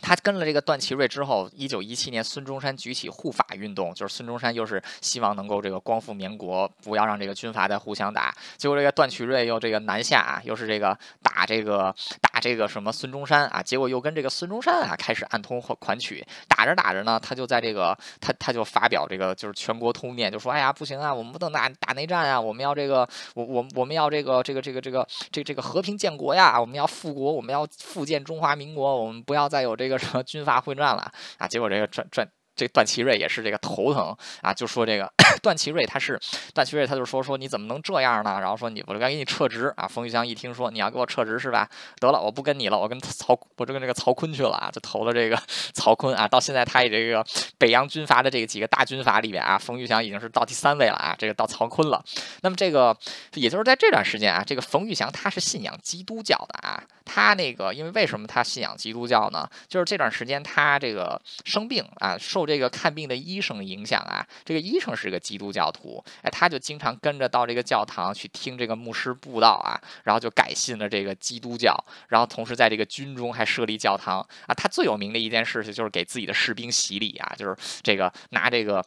[0.01, 8.34] 他跟了这个段祺瑞之后，一九一七年孙中山举起护法运动，就是孙中山又是希望能够这个光复民国，不要让这个军阀再互相打。
[8.59, 29.84] 结果这个段祺瑞又这个南下，又是这个打这个打这个什么孙中山啊，结果又跟这个孙中山啊开始暗通款款曲，打着打着呢，他就在这个他他就发表这个就是全国通电，就说哎呀不行啊，我们不能打打内战啊，我们要这个我我我们要这个这个这个这个这这个和平建国呀，我们要复国，我们要复建中华民国，我们不要再有这。
[29.99, 31.49] 什么 军阀混战了啊？
[31.49, 32.28] 结果这个转转。
[32.57, 35.12] 这段祺瑞也是这个头疼啊，就说这个
[35.45, 36.18] 段祺瑞他是
[36.55, 38.40] 段祺瑞，他就说说你怎么能这样呢？
[38.40, 39.86] 然后说你我就该给你撤职啊。
[39.86, 41.68] 冯玉祥一听说你要给我撤职是吧？
[42.01, 45.36] 得了，我不跟你了，我跟曹我就跟这个曹锟去了啊，就投了这个
[45.74, 46.26] 曹锟啊。
[46.26, 47.24] 到现在他以这个
[47.59, 52.03] 北洋军阀的这个几个大军阀里边啊，冯玉祥已经是到第三位了啊，这个到曹锟了。
[52.40, 52.97] 那么这个
[53.34, 59.47] 也就是在这段时间啊，这个冯玉祥他是信仰基督教的啊，他那个因为为什么他信仰基督教呢？
[59.68, 69.74] 就是这段时间他这个生病啊，受这个看病的医生影响啊，这个医生是个基基督教徒，哎，他就经常跟着到这个教堂去听这个牧师布道啊，
[70.05, 71.76] 然后就改信了这个基督教，
[72.07, 74.55] 然后同时在这个军中还设立教堂啊。
[74.55, 78.85] 他最有名的一件事情就是给自己的士兵洗礼啊，就是这个拿这个。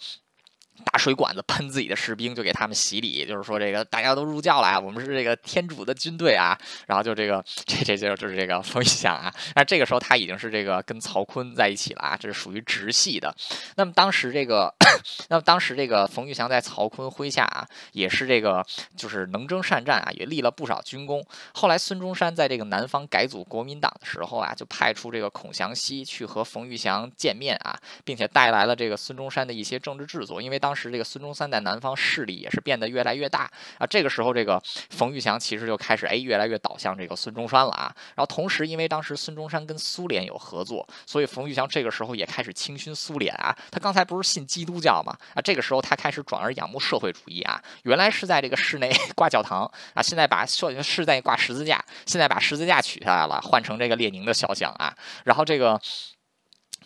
[0.86, 6.58] 大水管子喷自己的士兵，就给他们洗礼，就是说这个大家都入教了啊，我们是这个天主的军队啊。
[6.86, 9.34] 然后就这个这这就就是这个冯玉祥啊。
[9.56, 13.36] 那这个时候他已经是这个跟曹锟在一起了啊，这是属于直系的。
[13.76, 14.74] 那么当时这个，
[15.30, 18.66] 那么当时这个冯玉祥在曹锟麾下啊，也是这个
[18.96, 21.26] 就是能征善战啊，也立了不少军功。
[21.54, 30.67] 后来孙中山在这个南方改组国民党的时候啊，就派出这个孔祥熙去和冯玉祥见面啊，并且带来了这个孙中山的一些政治制作，因为当。
[30.68, 33.88] 当时这个孙中山在南方势力也是变得越来越大啊。
[33.88, 37.90] 这个时候，这个冯玉祥其实就开始哎越来越倒向这个孙中山了啊。
[38.16, 43.56] 然后同时，因为当时孙中山跟苏联有合作，所以冯玉祥这个时候也开始清熏苏联啊。
[43.72, 47.64] 他刚才不是信基督教嘛啊，这个时候他开始转而仰慕社会主义啊。
[47.84, 54.94] 原来是在这个室内 挂教堂啊，现在把是是在挂十字架，现在把十字架取下来了，换成这个列宁的肖像啊。
[55.24, 55.80] 然后这个，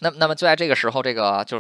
[0.02, 1.60] 那那么就在这个时候，这个就。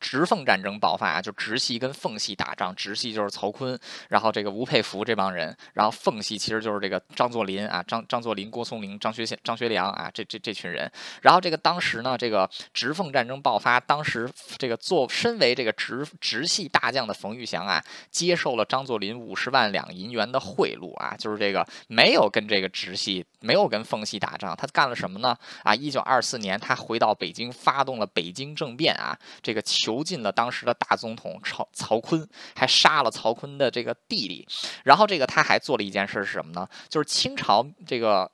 [0.00, 3.78] 直奉战争爆发啊，就直系跟奉系打仗，直系就是曹锟，
[4.08, 10.90] 然后这个吴佩孚这帮人，然后奉系其实就是这个张作霖啊，张张作霖、郭松龄、张学张学良啊，这这这群人。
[11.20, 14.26] 然后这个当时呢，这个直奉战争爆发，当时
[14.56, 25.36] 这个做身为这个直直系大将的冯玉祥啊，接受了张作霖五十万两银元的贿赂啊，就是这个没有跟这个直系没有跟奉系打仗，他干了什么呢？
[25.62, 29.89] 啊，一九二四年他回到北京，发动了北京政变啊，这个求。
[29.90, 32.24] 囚禁了当时的大总统曹曹锟，
[32.54, 34.46] 还杀了曹锟的这个弟弟。
[34.84, 36.68] 然后这个他还做了一件事是什么呢？
[36.88, 38.30] 就是清朝这个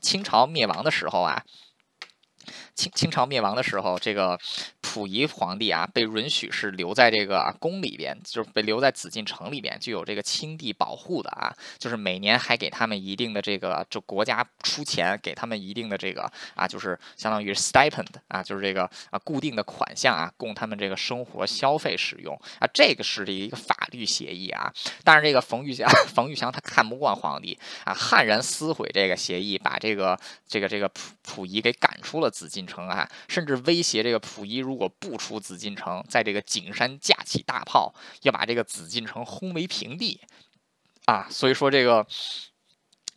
[0.00, 1.40] 清朝灭亡的时候啊。
[2.74, 4.38] 清清朝灭亡的时候，这个
[4.86, 24.72] 溥仪皇帝啊，被允许是留在这个宫里边，就是被留在紫禁城里边，就有这个清帝保护的啊，就是每年还给他们一定的这个，就国家出钱给他们一定的这个啊，就是相当于 stipend 啊，就是这个啊固定的款项啊，供他们这个生活消费使用啊，这个是这一个法律协议啊。
[25.02, 30.16] 但是这个冯玉祥， 冯玉祥他看不惯皇帝啊，悍然撕毁这个协议，把这个
[30.46, 32.66] 这个这个溥溥仪给赶出了紫禁。
[32.66, 40.20] 城啊，甚至威胁这个溥仪，如果不出紫禁城，在这个景山架起大炮，要把这个紫禁城轰为平地
[41.06, 41.26] 啊！
[41.30, 42.06] 所以说，这个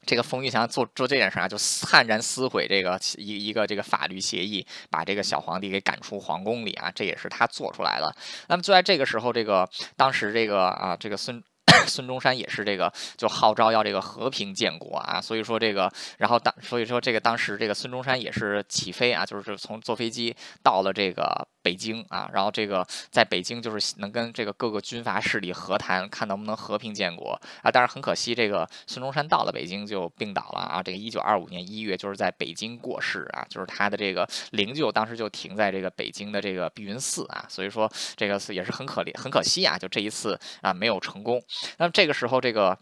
[0.06, 8.16] 这个冯玉祥做做这件事啊，就悍然撕毁这个一一个这个法律协议，把这个小皇帝给赶出皇宫里啊，这也是他做出来的。
[8.48, 11.44] 那么就在这个时候，这个当时这个啊，这个孙。
[11.88, 21.48] 孙中山也是这个，就号召要这个和平建国啊，所以说这个，然后当所以说这个当时这个孙中山也是起飞啊，就是从坐飞机到了这个。
[21.62, 27.32] 北京啊，然后这个在北京就是能跟这个各个军阀势力和谈，看能不能和平建国
[27.62, 27.72] 啊。
[27.72, 30.82] 但是很可惜，这个孙中山到了北京就病倒了啊。
[30.82, 37.46] 这个一九二五年一月就是在北京过世啊，就是他的这个灵柩当时就停在这个北京的这个碧云寺啊。
[37.50, 41.42] 所以说这个也是很可怜，很可惜啊，就这一次啊没有成功。
[41.78, 42.78] 那么这个时候这个。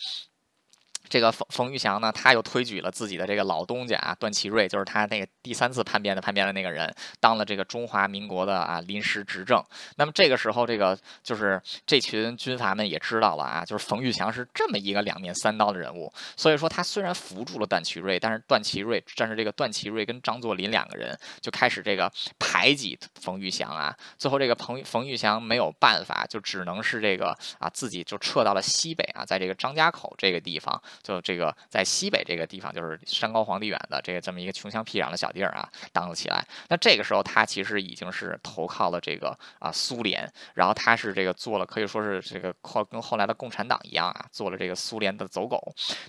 [1.09, 9.63] 这个冯冯玉祥呢，他又推举了自己的这个老东家啊，段祺瑞，就是他那个第三次叛变的叛变的那个人，当了这个中华民国的啊临时执政。
[9.95, 16.11] 那么这个时候，这个就是这群军阀们也知道了啊，就是冯玉祥是这么一个两面三刀的人物。
[16.35, 23.95] 所以说，他虽然扶住了段祺瑞，但是段祺瑞，但是这个段祺瑞跟张作霖两个人就开始这个排挤冯玉祥啊。
[24.17, 30.81] 最后，这个冯冯玉祥没有办法，就只能是这个啊自己就撤到了西北啊，在这个张家口这个地方。
[31.03, 36.45] 就这个在西北这个地方，就是山高皇帝远的这个这么一个穷乡僻壤的小地儿啊，当了起来。
[36.69, 45.61] 那这个时候他其实已经是投靠了这个啊苏联，然后他是这个做了可以说是这个后跟后来的共产党一样啊，做了这个苏联的走狗。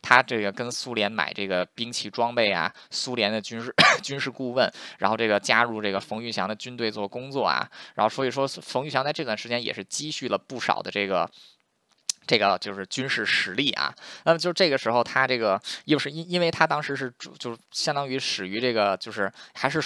[0.02, 11.30] 他这个跟苏联买这个兵器装备啊，苏联的军事 军事顾问，然后这个加入这个冯玉祥的军队做工作啊，然后所以说冯玉祥在这段时间也是积蓄了不少的这个。
[12.28, 13.92] 这个就是军事实力啊，
[14.24, 19.82] 那么就这个时候，他这个又是因因为他当时是就相当于始于这个就是还是。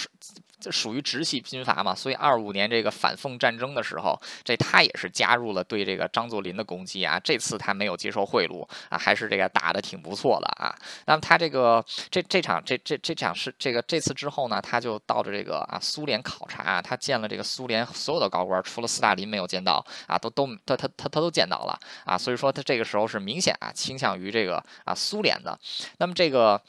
[0.62, 7.18] 这属于直系军阀嘛，所以二五年这个反奉战争的时候，这他也是加入了对这个张作霖的攻击啊。
[7.18, 10.72] 这次他没有接受贿赂啊，还是这个打的挺不错的啊。
[11.06, 22.16] 那么他这个这这场这这这场是这个这次之后呢，他就到了这个啊苏联考察，他见了这个苏联所有的高官，除了斯大林没有见到啊，都都他他他他都见到了啊。
[22.16, 25.58] 所以说他这个时候是明显啊倾向于这个啊苏联的。
[25.98, 26.62] 那么这个。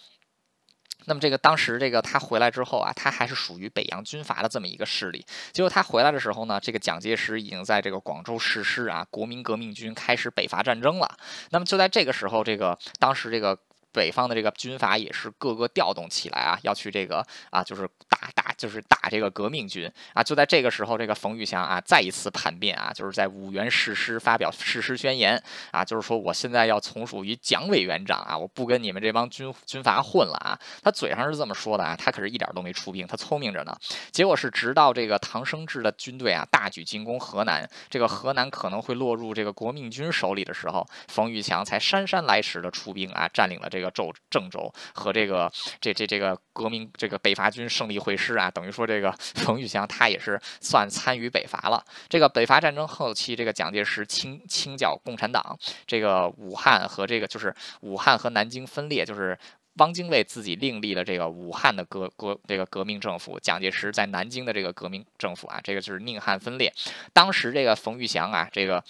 [1.05, 5.25] 那么这个当时这个他回来之后啊，他还是属于北洋军阀的这么一个势力。
[5.51, 11.17] 结果他回来的时候呢，这个蒋介石已经在这个广州誓师啊，国民革命军开始北伐战争了。
[11.49, 13.57] 那么就在这个时候，这个当时这个。
[13.93, 20.23] 北方的这个军阀也是各个调动起来啊，要去这个啊，就是打打，就是打这个革命军啊。
[20.23, 25.41] 就在这个时候，这个冯玉祥啊，再一次叛变啊，就是在五原誓师发表誓师宣言
[25.71, 30.59] 啊，就是说我现在要从属于蒋委员长啊，我不跟你们这帮军军阀混了啊。
[30.81, 33.77] 他嘴上是这么说的啊，他可是一点都没出兵，他聪明着呢。
[34.11, 43.82] 结果是直到这个唐生智的军队啊大举进攻河南，这个河南可能会落入这个国民军手里的时候，冯玉祥才姗姗来迟的出兵啊，占领了这个。
[43.83, 51.83] 这个州郑州和这个这这这个革命这个北伐军胜利会师啊，等于说这个冯玉祥他也是算参与北伐了。
[52.07, 59.37] 这个北伐战争后期，这个蒋介石清清剿共产党，这个武汉和这个就是武汉和南京分裂，就是。
[59.77, 66.71] 汪精卫自己另立了这个武汉的革革这个革命政府，蒋介石在南京的这个革命政府啊，这个就是宁汉分裂。
[67.11, 68.83] 当时这个冯玉祥啊，这个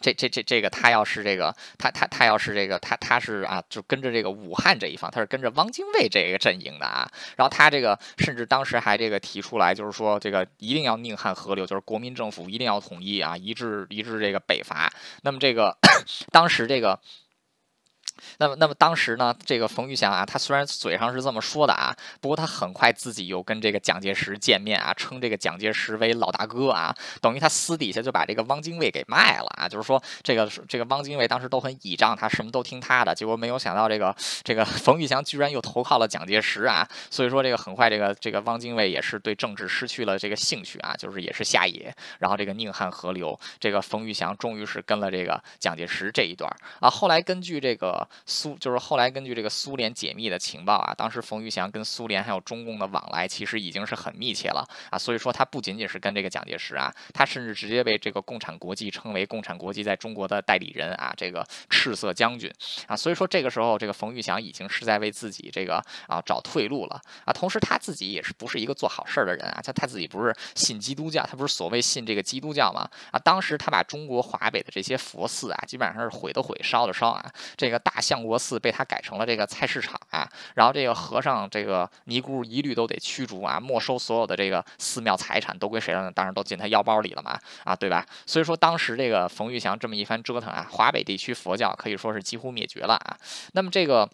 [0.00, 7.08] 这这这这个他要是这个他他他要是这个他他是啊，就跟着这个武汉这一方，他是跟着汪精卫这个阵营的啊。
[7.36, 14.92] 然后他这个甚至当时还这个提出来，就是说这个一定要宁汉合流，就是国民政府一定要统一啊，一致一致这个北伐。
[15.22, 15.76] 那么这个
[16.30, 16.98] 当时这个。
[18.38, 46.50] 那么，那么当时呢，这个冯玉祥啊，他虽然嘴上是这么说的啊，不过他很快自己又跟这个蒋介石见面啊，称这个蒋介石为老大哥啊，等于他私底下就把这个汪精卫给卖了啊，就是说这个这个汪精卫当时都很倚仗他，什么都听他的，结果没有想到这个这个 冯玉祥居然又投靠了蒋介石啊，所以说这个很快这个这个汪精卫也是对政治失去了这个兴趣啊，就是也是下野，然后这个宁汉合流，这个冯玉祥终于是跟了这个蒋介石这一段
[46.80, 48.05] 啊，后来根据这个。
[48.24, 62.52] 苏就是后来根据这个苏联解密的情报啊，当时冯玉祥跟苏联还有中共的往来其实已经是很密切了啊，所以说他不仅仅是跟这个蒋介石啊，他甚至直接被这个共产国际称为共产国际在中国的代理人啊，这个赤色将军
[62.86, 86.12] 啊，所以说这个时候这个冯玉祥已经是在为自己这个啊找退路了啊，同时他自己也是不是一个做好事儿的人啊，他他自己不是信基督教，他不是所谓信这个基督教嘛啊，当时他把中国华北的这些佛寺啊，基本上是毁的毁，烧的烧啊，这个大相国寺被他改成了这个菜市场啊，然后这个和尚这个尼姑一律都得驱逐啊，没收所有的这个寺庙财产都归谁了呢？
[86.12, 88.06] 当然都进他腰包里了嘛，啊，对吧？
[88.26, 93.16] 所以说当时这个冯玉祥这么一番折腾啊，华北地区佛教可以说是几乎灭绝了啊。
[93.52, 94.08] 那么这个。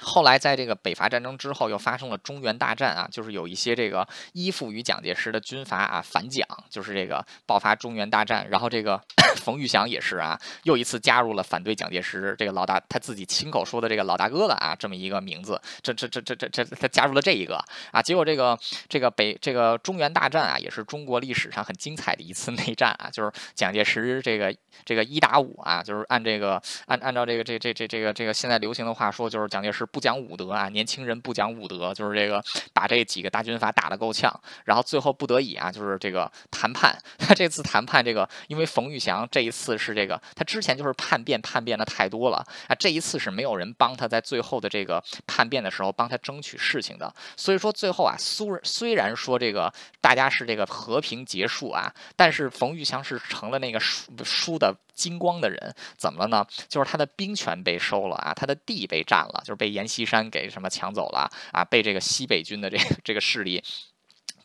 [0.00, 8.48] 后来，在这个北伐战争之后，又发生了中原大战啊，就是有一些这个依附于蒋介石的军阀啊反蒋，就是这个爆发中原大战。
[8.48, 9.00] 然后这个
[9.42, 18.00] 冯玉祥也是啊，又一次加入了反对蒋介石这个老大，他自己亲口说的这个老大哥的啊这么一个名字，这这这这这这他加入了这一个啊。
[18.00, 18.56] 结果这个
[18.88, 29.87] 这个北这个中原大战啊，也是中国历史上很精彩的一次内战啊，就是蒋介石这个这个一打五啊，就是按这个按按照这个这这这这个这个现在流行的话说，就是蒋介石。
[29.90, 34.32] 不讲武德啊，年轻人不讲武德，就是这个把这几个大军阀打得够呛，
[34.64, 36.96] 然后最后不得已啊，就是这个谈判。
[37.18, 47.12] 他这次谈判，这个因为冯玉祥这一次是这个，他之前就是叛变，叛变的太多了啊，这一次是没有人帮他在最后的这个叛变的时候帮他争取事情的。
[47.36, 54.74] 所以说最后啊，苏虽然说这个大家是这个和平结束啊，但是冯玉祥是成了那个输输的。
[54.98, 56.44] 金光的人怎么了呢？
[56.68, 63.62] 就是他的兵权被收了啊，他的地被占了，就是被阎锡山给什么抢走了啊，被这个西北军的这个这个势力。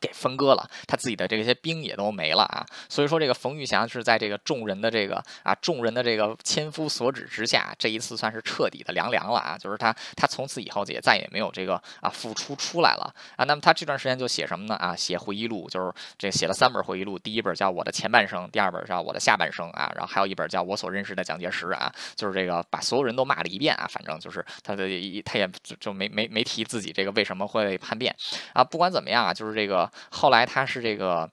[0.04, 13.46] 给分割了，他自己的这些兵也都没了啊，所以说这个冯玉祥是在这个众人的这个啊众人的这个千夫所指之下，这一次算是彻底的凉凉了啊，就是他他从此以后也再也没有这个啊复出出来了啊。
[13.46, 14.94] 那么他这段时间就写什么呢啊？
[14.94, 24.84] 写回忆录，就是这写了三本回忆录，第一本叫我的前半生，第二本叫我的下半生啊，然后还有一本叫我所认识的蒋介石啊，就是这个把所有人都骂了一遍啊，反正就是他的
[25.24, 25.50] 他也
[25.80, 28.14] 就没没没提自己这个为什么会叛变
[28.52, 28.62] 啊。
[28.62, 29.90] 不管怎么样啊，就是这个。
[30.10, 31.32] 后来他是这个。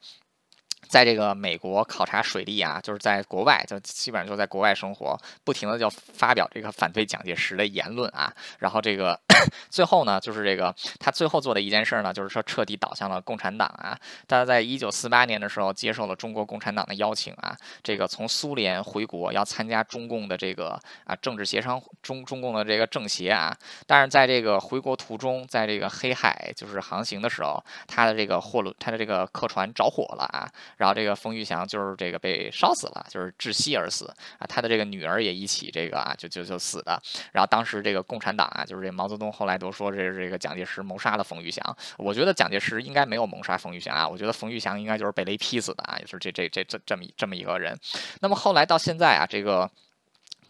[0.89, 8.33] 在这个美国考察水利啊，就是在国外，就基本上就在国外生活，不停的就发表这个反对蒋介石的言论啊。
[8.59, 9.18] 然后这个
[9.70, 13.97] 最后呢，就是这个他最后做的一件事呢，就是说彻底倒向了共产党啊。
[14.26, 23.57] 他在一九四八年的时候接受了中国共产党的邀请啊，这个从苏联回国要参加中共的这个啊政治协商中中共的这个政协啊。
[23.87, 30.51] 但是在这个回国途中，在这个黑海就是航行的时候，他的这个货轮他的这个客船着火了啊。
[30.81, 34.07] 然后这个冯玉祥就是这个被烧死了，就是窒息而死
[34.39, 34.47] 啊。
[34.49, 36.99] 他的这个女儿也一起这个啊，就就就死的。
[37.33, 41.76] 然后当时这个共产党啊，就是这毛泽东后来都说这是这个蒋介石谋杀了冯玉祥。
[41.99, 47.78] 我觉得蒋介石应该没有谋杀冯玉祥啊，我觉得冯玉祥应该就是被雷劈死的啊，也是这这这这这么这么一个人。
[48.20, 49.70] 那么后来到现在啊，这个。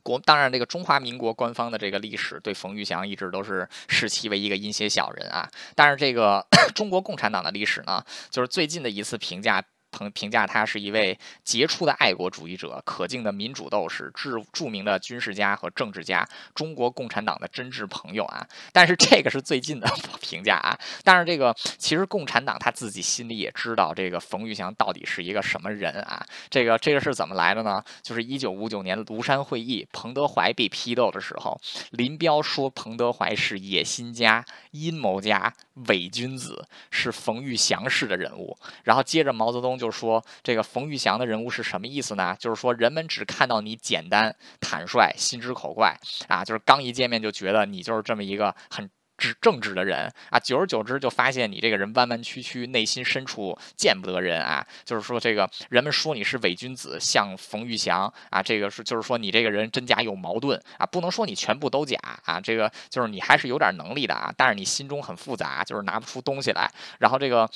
[0.02, 5.46] 国当然，这个中华民国官方的这个历史对冯玉祥一直都是视其为一个阴邪小人啊。
[5.74, 6.42] 但是这个
[6.74, 18.46] 中国共产党的历史呢，就是最近的一次评价评评价他是一位杰出的爱国主义者、可敬的民主斗士、著著名的军事家和政治家、中国共产党的真挚朋友啊。
[18.72, 19.88] 但是这个是最近的
[20.20, 20.78] 评价啊。
[21.04, 26.24] 但是这个其实共产党他自己心里也知道，这个冯玉祥到底是一个什么人啊？
[26.48, 27.82] 这个这个是怎么来的呢？
[28.02, 31.60] 就是一九五九年庐山会议，彭德怀被批斗的时候，
[31.90, 35.52] 林彪说彭德怀是野心家、阴谋家、
[35.88, 38.56] 伪君子，是冯玉祥式的人物。
[38.84, 42.36] 然后接着毛泽东就说，这个冯玉祥的人物是什么意思呢？
[42.38, 48.88] 就是说人们只看到你简单、坦率、心直口快啊，就是刚一见面就觉得你就是这么一个很。
[49.20, 54.66] 直正直的人啊，久而久之就发现你这个人弯弯曲曲，内心深处见不得人啊。
[54.84, 62.40] 就是说，这个人们说你是伪君子，像冯玉祥啊，这个是就是说你这个人真假有矛盾啊，不能说你全部都假啊。
[62.40, 66.72] 这个就是你还是有点能力的啊，但是你心中很复杂，就是拿不出东西来。
[66.98, 67.48] 然后这个。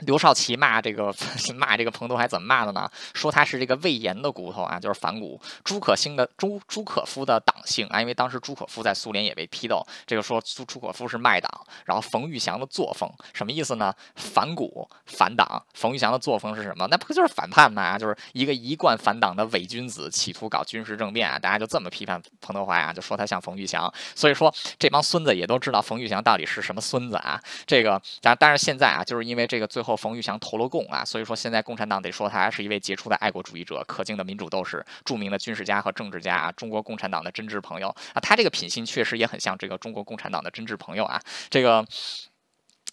[0.00, 1.14] 刘少奇骂这个
[1.56, 2.88] 骂这个彭德怀怎么骂的呢？
[3.14, 5.40] 说他是这个魏延的骨头啊，就是反骨。
[5.64, 11.50] 朱可兴的朱朱可夫的党性啊，因为当时朱可夫在苏联也被批斗，这个说朱朱可夫是卖党。
[11.84, 13.92] 然后冯玉祥的作风什么意思呢？
[14.14, 15.60] 反骨反党。
[15.74, 16.86] 冯玉祥的作风是什么？
[16.88, 17.98] 那不就是反叛吗？
[17.98, 21.36] 就是一个一贯反党的伪君子，企图搞军事政变啊！
[21.36, 23.92] 大家就这么批判彭德怀啊，就说他像冯玉祥。
[24.14, 27.42] 所以说这帮孙子也都知道冯玉祥到底是什么孙子啊。
[27.66, 29.87] 这个但但是现在啊，就是因为这个最后。
[29.88, 41.84] 后冯玉祥投了共啊，所以说现在共产党得说他是一位杰出的爱国主义者、可敬的民主斗士、著名的军事家和政治家啊，中国共产党的真挚朋友啊，他这个品性确实也很像这个中国共产党的真挚朋友啊，这个。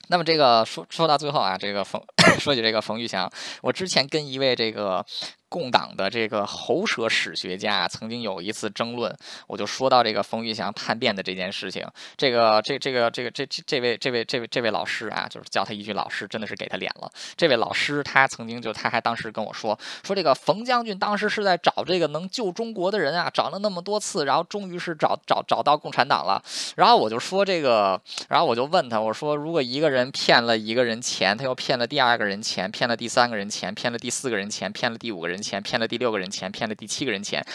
[0.08, 2.00] 那么这个说说到最后啊，这个冯
[2.40, 3.32] 说起这个冯玉祥，
[3.64, 5.04] 我之前跟一位这个。
[5.48, 9.16] 共党的这个喉舌史学家曾经有一次争论，
[9.48, 11.88] 我就说到这个冯玉祥叛变的这件事情。
[12.18, 17.10] 这个这这个这个这这这位这位这位这位老师啊，就是叫他一句老师，真的是给他脸了。
[17.38, 26.44] 这位老师他曾经就他还当时跟我说说这个冯将军当时是在找这个能救中国的人啊，找了那么多次，然后终于是找找找到共产党了。
[26.76, 35.35] 然后我就说这个，然后我就问他，我说如果一个人骗了一个人钱，他又骗了第二个人钱，骗了第三个人钱，骗了第四个人钱，骗了第五个人。
[35.36, 37.46] 人钱骗了第六个人钱，骗了第七个人钱，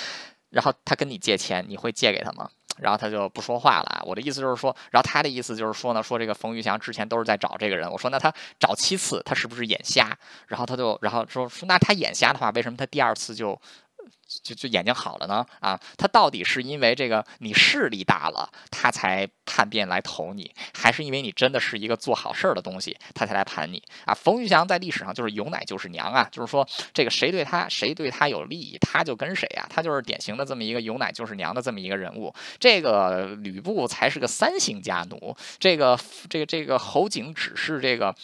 [0.50, 2.48] 然后他跟你借钱，你会借给他吗？
[2.78, 4.02] 然后他就不说话了。
[4.06, 7.90] 我的意思就是说，然后他的意思就是说呢，说这个冯玉祥之前都是在找这个人。
[7.90, 10.16] 我说那他找七次，他是不是眼瞎？
[10.46, 13.60] 然后他就然后说说那他眼瞎的话，为什么他第二次就？
[14.42, 24.14] 就就眼睛好了呢啊，他到底是因为这个你势力大了，他才叛变来投你，还是因为你真的是一个做好事儿的东西，他才来盘你啊？
[24.14, 32.32] 冯玉祥在历史上就是有奶就是娘啊，就是说这个谁对他谁对他有利益，他就跟谁啊，他就是典型的这么一个有奶就是娘的这么一个人物。
[32.58, 38.14] 这个吕布才是个三姓家奴，这个这个这个侯景只是这个。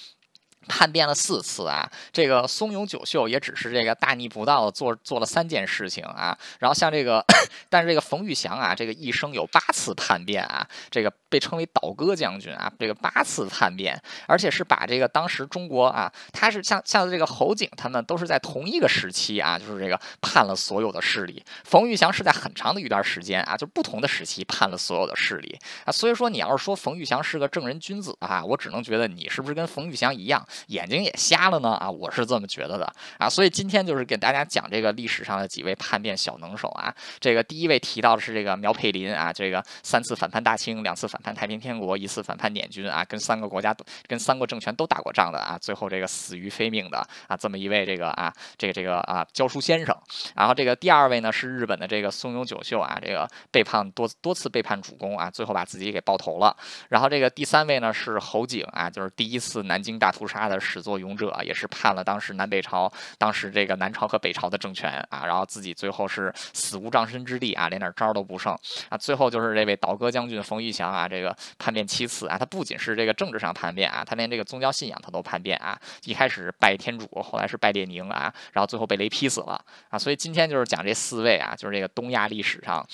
[0.69, 7.25] 叛变了四次啊，这个松永久秀也只是这个大逆不道做做了三件事情啊，然后像这个，
[7.71, 30.47] 但是这个冯玉祥啊，这个一生有八次叛变啊，这个被称为倒戈将军啊，这个八次叛变，而且是把这个当时中国啊，他是像像这个侯景他们都是在同一个时期啊，就是这个叛了所有的势力，冯玉祥是在很长的一段时间啊，就不同的时期叛了所有的势力啊，所以说你要是说冯玉祥是个正人君子啊，我只能觉得你是不是跟冯玉祥一样。
[30.69, 36.95] 眼睛也瞎了呢啊，我是这么觉得的啊，所以今天就是给大家讲这个历史上的几位叛变小能手啊。
[37.21, 43.75] 这个第一位提到的是这个苗佩林啊，这个三次反叛大清，两次反叛太平天国，一次反叛捻军啊，跟三个国家、
[44.07, 49.97] 跟三个政权都打过仗的啊，最后这个死于非命的啊，这么一位这个啊，这个这个啊教书先生。
[50.35, 56.57] 然后这个第二位呢是日本的这个松永久秀啊，这个背叛多多次背叛主公啊，最后把自己给爆头了。
[56.89, 60.36] 然后这个第三位呢是侯景啊，就是第一次南京大屠杀。
[60.37, 68.53] 他的始作俑者也是叛了当时南北朝，当时这个南朝和北朝的政权啊，然后自己最后是死无葬身之地啊，连点招都不剩
[68.89, 68.97] 啊。
[68.97, 75.79] 最后就是这位倒戈将军冯玉祥啊，这个叛变七次啊，他不仅是这个政治上叛变啊，他连这个宗教信仰他都叛变啊。
[76.05, 79.99] 一开始拜天主，后来是拜列宁啊，然后最后被雷劈死了啊。
[79.99, 82.87] 所以今天就是讲这四位啊，就是这个东亚历史上。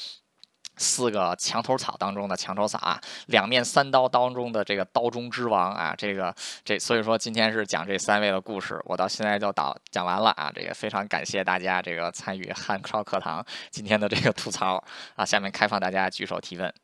[0.82, 14.82] 四个墙头草当中的墙头草啊，两面三刀当中的这个刀中之王啊，这个这所以说今天是讲这三位的故事，我到现在就导讲完了啊，这个非常感谢大家这个参与汉超课堂今天的这个吐槽
[15.14, 16.74] 啊，下面开放大家举手提问。